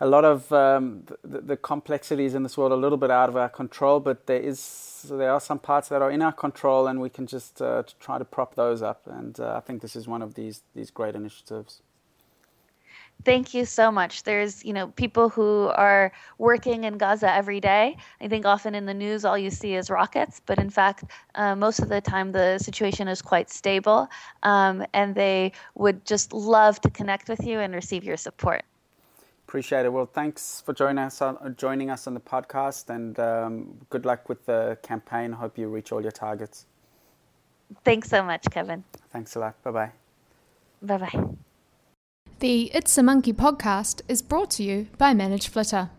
[0.00, 3.28] a lot of um, the, the, complexities in this world are a little bit out
[3.28, 6.86] of our control, but there is there are some parts that are in our control,
[6.86, 9.06] and we can just uh, try to prop those up.
[9.06, 11.82] And uh, I think this is one of these these great initiatives.
[13.22, 14.22] Thank you so much.
[14.22, 17.98] There's, you know, people who are working in Gaza every day.
[18.22, 21.54] I think often in the news all you see is rockets, but in fact, uh,
[21.54, 24.08] most of the time the situation is quite stable,
[24.42, 28.64] um, and they would just love to connect with you and receive your support.
[29.50, 29.92] Appreciate it.
[29.92, 34.28] Well, thanks for joining us on, joining us on the podcast, and um, good luck
[34.28, 35.32] with the campaign.
[35.32, 36.66] Hope you reach all your targets.
[37.84, 38.84] Thanks so much, Kevin.
[39.10, 39.60] Thanks a lot.
[39.64, 39.92] Bye bye.
[40.82, 41.24] Bye bye.
[42.38, 45.90] The It's a Monkey podcast is brought to you by Manage Flitter.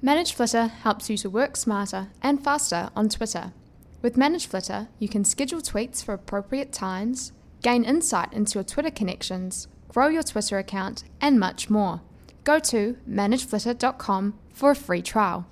[0.00, 3.52] Manage Flitter helps you to work smarter and faster on Twitter.
[4.00, 8.90] With Manage Flitter, you can schedule tweets for appropriate times, gain insight into your Twitter
[8.90, 12.00] connections, grow your Twitter account, and much more
[12.46, 15.46] go to manageflitter.com for a free trial.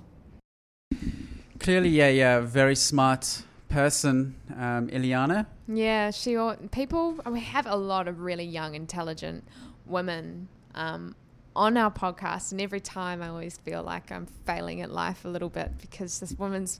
[1.59, 5.45] Clearly, a, a very smart person, um, Iliana.
[5.67, 6.37] Yeah, she.
[6.71, 7.19] People.
[7.29, 9.43] We have a lot of really young, intelligent
[9.85, 11.15] women um,
[11.55, 15.27] on our podcast, and every time I always feel like I'm failing at life a
[15.27, 16.79] little bit because this woman's.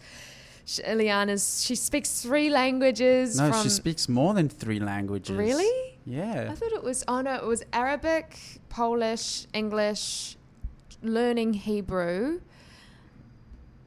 [0.86, 1.64] Iliana's.
[1.64, 3.38] She speaks three languages.
[3.38, 5.36] No, she speaks more than three languages.
[5.36, 5.98] Really?
[6.06, 6.50] Yeah.
[6.52, 8.38] I thought it was, oh no, it was Arabic,
[8.70, 10.38] Polish, English,
[11.02, 12.42] learning Hebrew.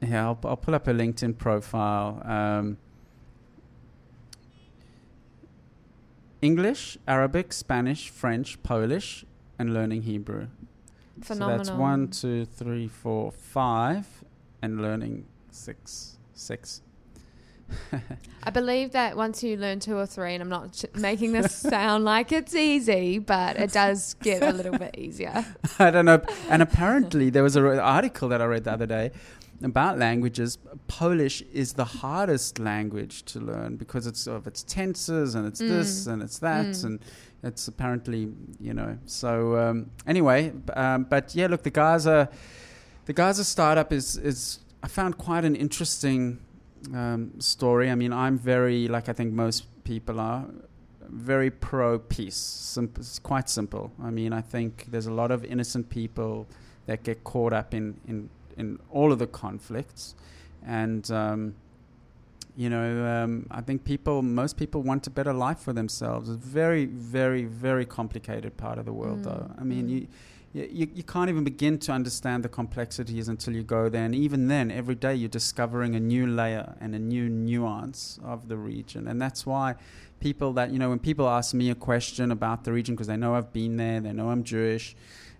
[0.01, 2.21] Yeah, I'll, I'll pull up a LinkedIn profile.
[2.23, 2.77] Um,
[6.41, 9.25] English, Arabic, Spanish, French, Polish,
[9.57, 10.47] and learning Hebrew.
[11.21, 11.65] Phenomenal.
[11.65, 14.05] So that's one, two, three, four, five,
[14.61, 16.18] and learning six.
[16.39, 16.81] Six.
[18.43, 21.53] I believe that once you learn two or three, and I'm not ch- making this
[21.73, 25.45] sound like it's easy, but it does get a little bit easier.
[25.79, 26.21] I don't know.
[26.49, 29.11] And apparently, there was an article that I read the other day
[29.61, 30.57] about languages.
[30.87, 36.07] Polish is the hardest language to learn because it's of its tenses and it's this
[36.07, 36.99] and it's that and
[37.43, 38.31] it's apparently
[38.61, 38.97] you know.
[39.05, 42.29] So um, anyway, um, but yeah, look, the Gaza,
[43.05, 46.39] the Gaza startup is is I found quite an interesting
[46.93, 47.89] um, story.
[47.89, 50.45] I mean, I'm very like I think most people are
[51.07, 52.77] very pro peace.
[52.79, 53.91] It's quite simple.
[54.01, 56.47] I mean, I think there's a lot of innocent people
[56.85, 60.15] that get caught up in in, in all of the conflicts,
[60.65, 61.55] and um,
[62.59, 66.27] you know, um, I think people, most people want a better life for themselves.
[66.27, 69.51] It's a very, very, very complicated part of the world, Mm, though.
[69.57, 69.91] I mean, mm.
[69.91, 70.07] you.
[70.51, 74.03] You, you can't even begin to understand the complexities until you go there.
[74.03, 78.47] And even then, every day you're discovering a new layer and a new nuance of
[78.47, 79.07] the region.
[79.07, 79.75] And that's why
[80.19, 83.17] people that, you know, when people ask me a question about the region, because they
[83.17, 84.95] know I've been there, they know I'm Jewish,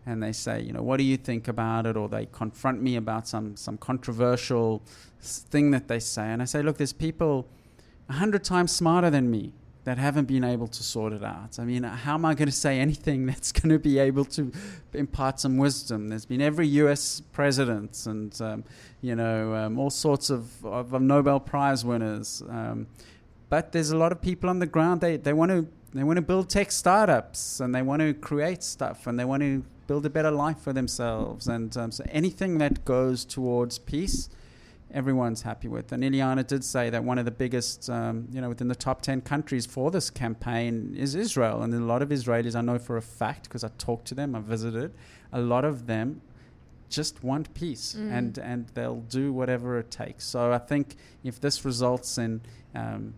[0.05, 1.97] and they say, you know, what do you think about it?
[1.97, 4.83] Or they confront me about some, some controversial
[5.19, 6.23] thing that they say.
[6.23, 7.47] And I say, look, there's people
[8.09, 9.53] a hundred times smarter than me
[9.89, 11.57] that haven't been able to sort it out.
[11.57, 14.51] I mean, how am I going to say anything that's going to be able to
[14.93, 16.09] impart some wisdom?
[16.09, 17.23] There's been every U.S.
[17.31, 18.63] president and, um,
[19.01, 22.43] you know, um, all sorts of, of, of Nobel Prize winners.
[22.47, 22.85] Um,
[23.49, 25.01] but there's a lot of people on the ground.
[25.01, 28.61] They, they want to they want to build tech startups and they want to create
[28.61, 31.47] stuff and they want to build a better life for themselves.
[31.47, 34.29] And um, so anything that goes towards peace,
[34.91, 35.91] everyone's happy with.
[35.91, 39.01] And Iliana did say that one of the biggest, um, you know, within the top
[39.01, 41.61] 10 countries for this campaign is Israel.
[41.61, 44.35] And a lot of Israelis, I know for a fact, because I talked to them,
[44.35, 44.93] I visited,
[45.31, 46.21] a lot of them
[46.89, 48.11] just want peace Mm.
[48.11, 50.25] and, and they'll do whatever it takes.
[50.25, 52.41] So I think if this results in,
[52.73, 53.13] um,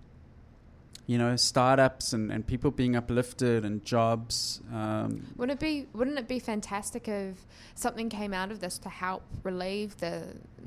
[1.08, 6.18] you know, startups and, and people being uplifted and jobs, um, Wouldn't it be Wouldn't
[6.18, 7.46] it be fantastic if
[7.76, 10.24] something came out of this to help relieve the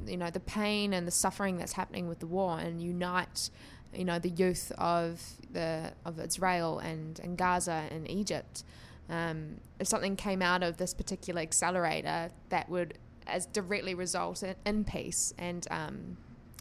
[0.07, 3.49] you know the pain and the suffering that's happening with the war and unite
[3.95, 5.22] you know the youth of
[5.53, 8.64] the of Israel and, and Gaza and Egypt?
[9.09, 14.55] Um, if something came out of this particular accelerator that would as directly result in,
[14.66, 16.16] in peace and um,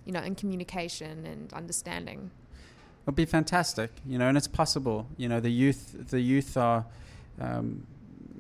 [0.06, 2.32] you know in communication and understanding.
[3.04, 5.08] It would be fantastic, you know, and it's possible.
[5.18, 6.86] You know, the youth, the youth are,
[7.38, 7.86] um,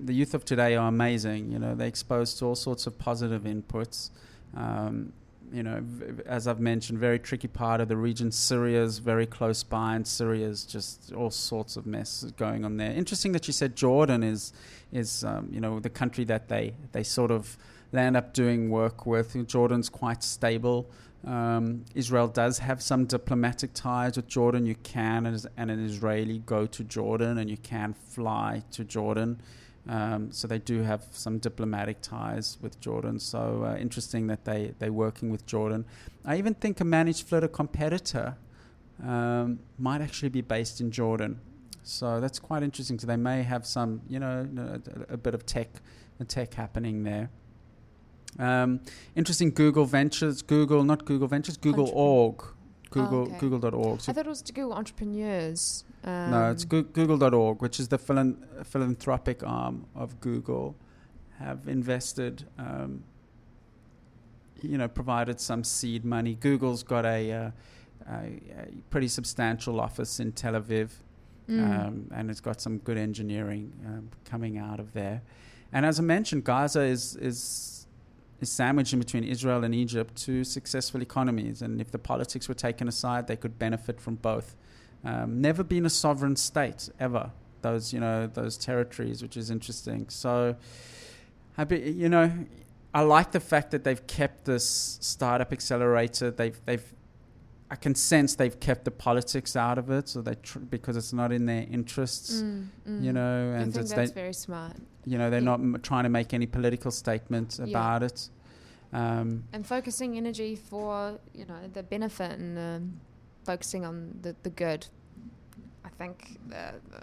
[0.01, 1.51] the youth of today are amazing.
[1.51, 4.09] You know, they're exposed to all sorts of positive inputs.
[4.55, 5.11] Um,
[5.51, 5.83] you know,
[6.25, 8.31] as I've mentioned, very tricky part of the region.
[8.31, 12.91] Syria's very close by, and Syria's just all sorts of mess going on there.
[12.91, 14.53] Interesting that you said Jordan is,
[14.93, 17.57] is um, you know, the country that they they sort of
[17.91, 19.45] land up doing work with.
[19.45, 20.89] Jordan's quite stable.
[21.25, 24.65] Um, Israel does have some diplomatic ties with Jordan.
[24.65, 29.41] You can, as and an Israeli, go to Jordan and you can fly to Jordan.
[29.87, 33.19] Um, so they do have some diplomatic ties with Jordan.
[33.19, 35.85] So uh, interesting that they, they're working with Jordan.
[36.25, 38.35] I even think a managed flitter competitor
[39.03, 41.39] um, might actually be based in Jordan.
[41.83, 42.97] So that's quite interesting.
[42.97, 44.47] So they may have some, you know,
[45.09, 45.69] a, a bit of tech,
[46.27, 47.29] tech happening there.
[48.39, 48.79] Um,
[49.15, 52.07] interesting Google Ventures, Google, not Google Ventures, Google Entrepreneur.
[52.07, 52.43] org,
[52.89, 53.37] Google, okay.
[53.39, 54.01] Google.org.
[54.01, 55.83] So I thought it was to Google entrepreneurs.
[56.03, 60.75] Um, no, it's Goo- Google.org, which is the philan- philanthropic arm of Google,
[61.39, 63.03] have invested, um,
[64.61, 66.35] you know, provided some seed money.
[66.35, 67.51] Google's got a, uh,
[68.09, 70.89] a, a pretty substantial office in Tel Aviv,
[71.49, 71.87] Mm.
[71.87, 75.21] um, and it's got some good engineering um, coming out of there.
[75.73, 77.37] And as I mentioned, Gaza is is
[78.43, 81.61] is sandwiched in between Israel and Egypt, two successful economies.
[81.63, 84.55] And if the politics were taken aside, they could benefit from both.
[85.03, 87.31] Um, never been a sovereign state ever.
[87.61, 90.09] Those you know those territories, which is interesting.
[90.09, 90.55] So,
[91.57, 92.31] I be, you know,
[92.93, 96.29] I like the fact that they've kept this startup accelerator.
[96.29, 96.93] They've they've
[97.73, 101.11] I can sense they've kept the politics out of it, so they tr- because it's
[101.11, 103.03] not in their interests, Mm, mm.
[103.03, 104.75] you know, I and think it's that's they, very smart.
[105.05, 105.45] you know they're Yeah.
[105.53, 107.65] not m- trying to make any political statement Yeah.
[107.71, 108.29] about it.
[109.01, 112.99] Um, And focusing energy for you know the benefit and um,
[113.43, 114.85] focusing on the, the good.
[115.83, 117.01] I think the, the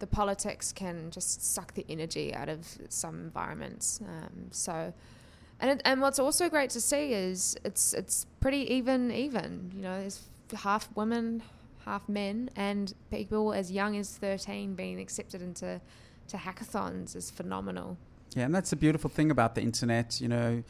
[0.00, 2.60] the politics can just suck the energy out of
[2.90, 4.00] some environments.
[4.02, 4.92] Um, so,
[5.60, 9.70] and it, and what's also great to see is it's it's pretty even even.
[9.74, 11.42] You know, there's half women,
[11.84, 15.80] half men, and people as young as thirteen being accepted into
[16.28, 17.98] to hackathons is phenomenal.
[18.34, 20.20] Yeah, and that's the beautiful thing about the internet.
[20.20, 20.62] You know,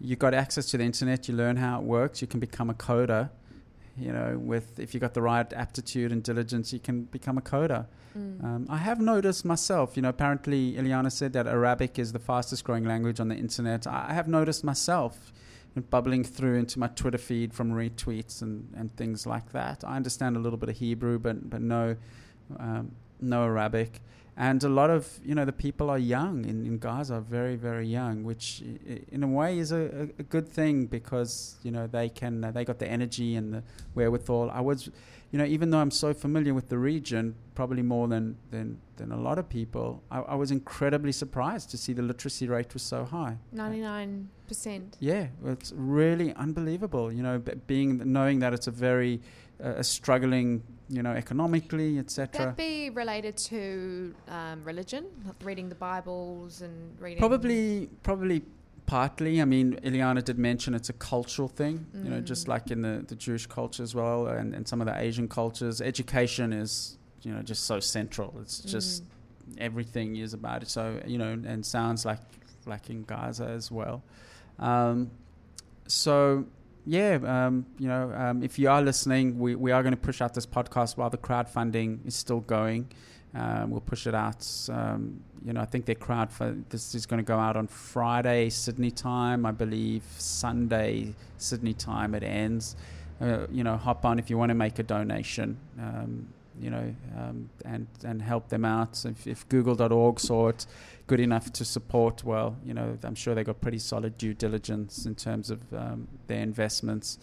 [0.00, 2.74] you got access to the internet, you learn how it works, you can become a
[2.74, 3.30] coder.
[3.96, 7.42] You know, with if you got the right aptitude and diligence, you can become a
[7.42, 7.86] coder.
[8.16, 8.44] Mm.
[8.44, 12.64] Um, I have noticed myself, you know, apparently Iliana said that Arabic is the fastest
[12.64, 13.86] growing language on the internet.
[13.86, 15.32] I I have noticed myself
[15.90, 19.84] bubbling through into my Twitter feed from retweets and, and things like that.
[19.84, 21.96] I understand a little bit of Hebrew, but but no
[22.58, 24.00] um, no Arabic.
[24.36, 27.86] And a lot of you know the people are young in, in Gaza, very very
[27.86, 28.62] young, which
[29.10, 32.64] in a way is a, a, good thing because you know they can uh, they
[32.64, 33.62] got the energy and the
[33.94, 34.50] wherewithal.
[34.50, 34.88] I was,
[35.32, 39.12] you know, even though I'm so familiar with the region, probably more than than, than
[39.12, 42.82] a lot of people, I, I was incredibly surprised to see the literacy rate was
[42.82, 43.36] so high.
[43.54, 44.24] 99%.
[44.98, 47.12] Yeah, it's really unbelievable.
[47.12, 49.20] You know, b- being knowing that it's a very
[49.64, 52.46] uh, a struggling, you know, economically, etc.
[52.46, 55.06] That be related to um, religion,
[55.42, 57.18] reading the Bibles and reading.
[57.18, 58.42] Probably, probably
[58.86, 59.40] partly.
[59.40, 61.86] I mean, Iliana did mention it's a cultural thing.
[61.94, 62.48] You know, just Mm.
[62.48, 65.80] like in the, the Jewish culture as well, and, and some of the Asian cultures,
[65.80, 68.34] education is you know just so central.
[68.42, 69.06] It's just Mm.
[69.58, 70.68] everything is about it.
[70.68, 72.20] So you know, and sounds like
[72.66, 74.02] like in Gaza as well.
[74.58, 75.10] Um,
[75.86, 76.44] so
[76.84, 80.20] yeah, um, you know, um, if you are listening, we, we are going to push
[80.20, 82.88] out this podcast while the crowdfunding is still going.
[83.34, 84.46] Um, we'll push it out.
[84.70, 87.66] Um, you know, I think their crowd for this is going to go out on
[87.66, 90.02] Friday Sydney time, I believe.
[90.18, 92.76] Sunday Sydney time it ends.
[93.20, 95.56] Uh, you know, hop on if you want to make a donation.
[95.78, 96.28] Um,
[96.60, 99.04] you know, um, and and help them out.
[99.04, 100.66] If, if Google.org saw it
[101.12, 105.04] good enough to support, well, you know, I'm sure they got pretty solid due diligence
[105.04, 107.18] in terms of um, their investments,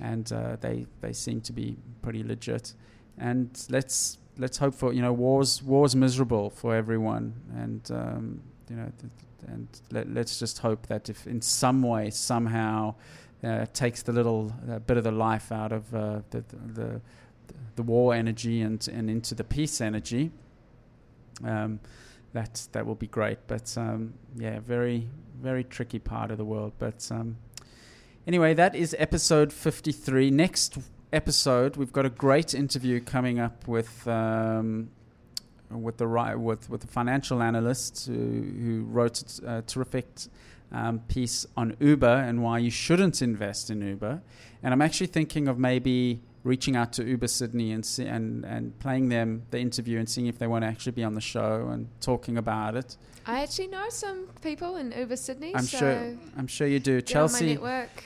[0.00, 2.74] and uh, they they seem to be pretty legit.
[3.16, 8.74] And let's let's hope for you know wars wars miserable for everyone, and um, you
[8.74, 9.12] know, th-
[9.46, 12.96] and let, let's just hope that if in some way somehow
[13.44, 16.42] uh, takes the little uh, bit of the life out of uh, the,
[16.74, 17.00] the
[17.76, 20.32] the war energy and and into the peace energy.
[21.44, 21.78] Um,
[22.38, 23.38] that that will be great.
[23.46, 25.08] But um, yeah, very
[25.42, 26.72] very tricky part of the world.
[26.78, 27.36] But um,
[28.26, 30.30] anyway, that is episode fifty three.
[30.30, 30.78] Next
[31.12, 34.06] episode, we've got a great interview coming up with.
[34.06, 34.90] Um,
[35.70, 40.06] with the right with with the financial analyst who, who wrote a terrific
[40.72, 44.22] um, piece on Uber and why you shouldn't invest in Uber,
[44.62, 48.76] and I'm actually thinking of maybe reaching out to Uber Sydney and see, and and
[48.80, 51.68] playing them the interview and seeing if they want to actually be on the show
[51.70, 52.96] and talking about it.
[53.26, 55.54] I actually know some people in Uber Sydney.
[55.54, 56.96] I'm so sure I'm sure you do.
[56.96, 58.04] on Chelsea, network.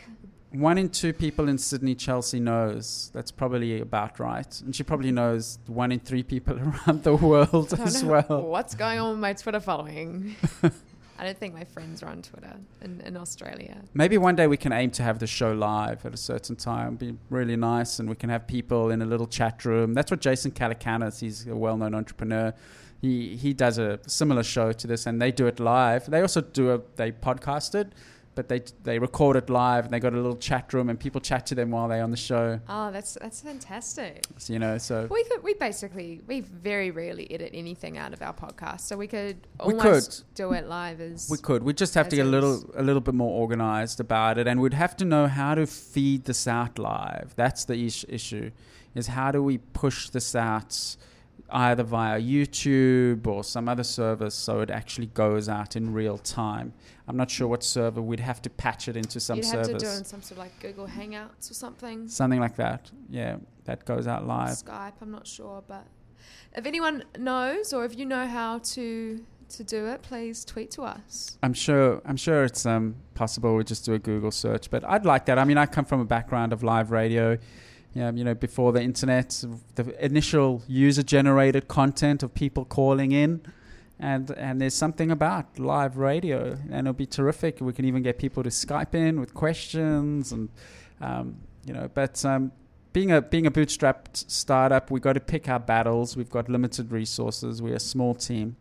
[0.51, 3.11] one in two people in Sydney, Chelsea knows.
[3.15, 7.73] That's probably about right, and she probably knows one in three people around the world
[7.79, 8.43] as well.
[8.43, 10.35] What's going on with my Twitter following?
[11.19, 13.77] I don't think my friends are on Twitter in, in Australia.
[13.95, 16.97] Maybe one day we can aim to have the show live at a certain time.
[16.97, 19.95] Be really nice, and we can have people in a little chat room.
[19.95, 21.21] That's what Jason Calacanis.
[21.21, 22.53] He's a well-known entrepreneur.
[23.01, 26.11] He he does a similar show to this, and they do it live.
[26.11, 27.93] They also do a they podcast it,
[28.35, 31.21] but they they record it live, and they got a little chat room, and people
[31.21, 32.61] chat to them while they're on the show.
[32.69, 34.25] Oh, that's that's fantastic.
[34.39, 38.23] So, you know, so We could we basically we very rarely edit anything out of
[38.23, 41.63] our podcast, so we could We almost do it live as We could.
[41.63, 44.61] We just have to get a little a little bit more organized about it, and
[44.61, 47.35] we'd have to know how to feed this out live.
[47.37, 48.51] That's the is- issue.
[48.95, 50.97] Is how do we push this out
[51.53, 56.73] either via YouTube or some other service so it actually goes out in real time.
[57.13, 59.83] I'm not sure what server we'd have to patch it into some You'd have service,
[59.83, 62.09] to do it in some sort of like Google Hangouts or something.
[62.09, 62.91] something like that.
[63.11, 63.37] Yeah,
[63.67, 64.57] that goes out live.
[64.57, 65.87] Skype, I'm not sure, but
[66.57, 70.83] if anyone knows or if you know how to to do it, please tweet to
[70.83, 71.37] us.
[71.43, 72.01] I'm sure.
[72.07, 73.55] I'm sure it's um, possible.
[73.57, 75.39] We just do a Google search, but I'd like that.
[75.39, 77.37] I mean, I come from a background of live radio.
[77.93, 79.45] Yeah, you know, before the internet,
[79.75, 83.43] the initial user-generated content of people calling in,
[84.03, 87.61] and and there's something about live radio, and it'll be terrific.
[87.61, 90.49] We can even get people to Skype in with questions, and
[91.01, 92.51] um, you know, but um,
[92.93, 96.17] being a being a bootstrapped startup, we've got to pick our battles.
[96.17, 97.63] We've got limited resources.
[97.63, 98.57] We're a small team.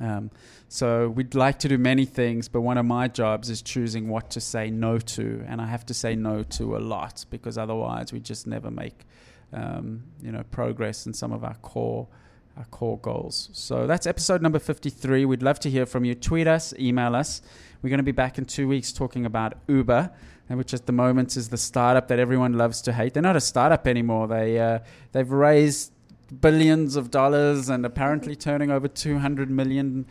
[0.00, 0.30] Um,
[0.68, 4.30] so we'd like to do many things, but one of my jobs is choosing what
[4.30, 8.12] to say no to, and I have to say no to a lot because otherwise
[8.12, 9.04] we just never make,
[9.52, 12.08] um, you know, progress in some of our core,
[12.56, 13.50] our core goals.
[13.52, 15.24] So that's episode number fifty-three.
[15.24, 16.14] We'd love to hear from you.
[16.14, 17.42] Tweet us, email us.
[17.82, 20.10] We're going to be back in two weeks talking about Uber,
[20.48, 23.14] which at the moment is the startup that everyone loves to hate.
[23.14, 24.26] They're not a startup anymore.
[24.28, 24.78] They uh,
[25.12, 25.92] they've raised
[26.40, 30.06] billions of dollars and apparently turning over 200 million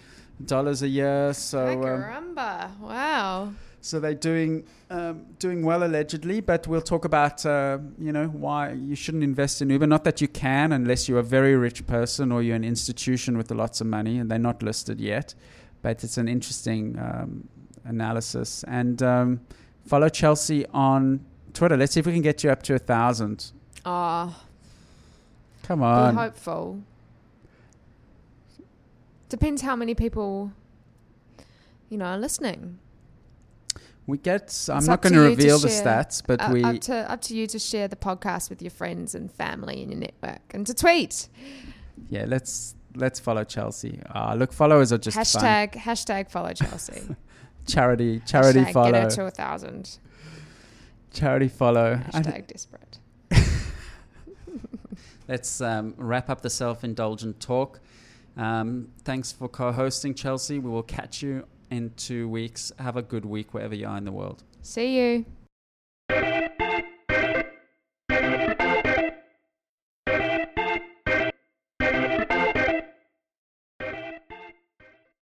[0.45, 2.01] dollars a year so um,
[2.79, 3.53] Wow.
[3.84, 8.71] So they're doing um, doing well allegedly, but we'll talk about uh, you know why
[8.71, 9.88] you shouldn't invest in Uber.
[9.88, 13.51] Not that you can unless you're a very rich person or you're an institution with
[13.51, 15.36] lots of money, and they're not listed yet.
[15.81, 17.49] But it's an interesting um,
[17.84, 18.63] analysis.
[18.69, 19.41] And um,
[19.86, 21.75] follow Chelsea on Twitter.
[21.75, 23.51] Let's see if we can get you up to a thousand.
[23.86, 24.34] Oh,
[25.63, 26.15] Come on.
[26.15, 26.79] be hopeful.
[29.27, 30.53] Depends how many people,
[31.89, 32.79] you know, are listening.
[34.05, 34.67] We get.
[34.71, 36.63] I'm not going to reveal the stats, but Uh, we.
[36.63, 39.91] up to up to you to share the podcast with your friends and family and
[39.91, 41.29] your network, and to tweet
[42.09, 44.01] yeah, let's let's follow Chelsea.
[44.13, 45.25] Uh, look, followers are just fun.
[45.43, 47.01] hashtag hashtag follow Chelsea.
[47.67, 49.99] charity charity hashtag follow Get her to a thousand.
[51.11, 51.95] charity follow.
[51.95, 52.99] Hashtag desperate.
[55.27, 57.79] let's um, wrap up the self-indulgent talk.
[58.35, 60.59] Um, thanks for co-hosting, Chelsea.
[60.59, 62.71] We will catch you in two weeks.
[62.80, 64.43] Have a good week wherever you are in the world.
[64.61, 65.26] See you.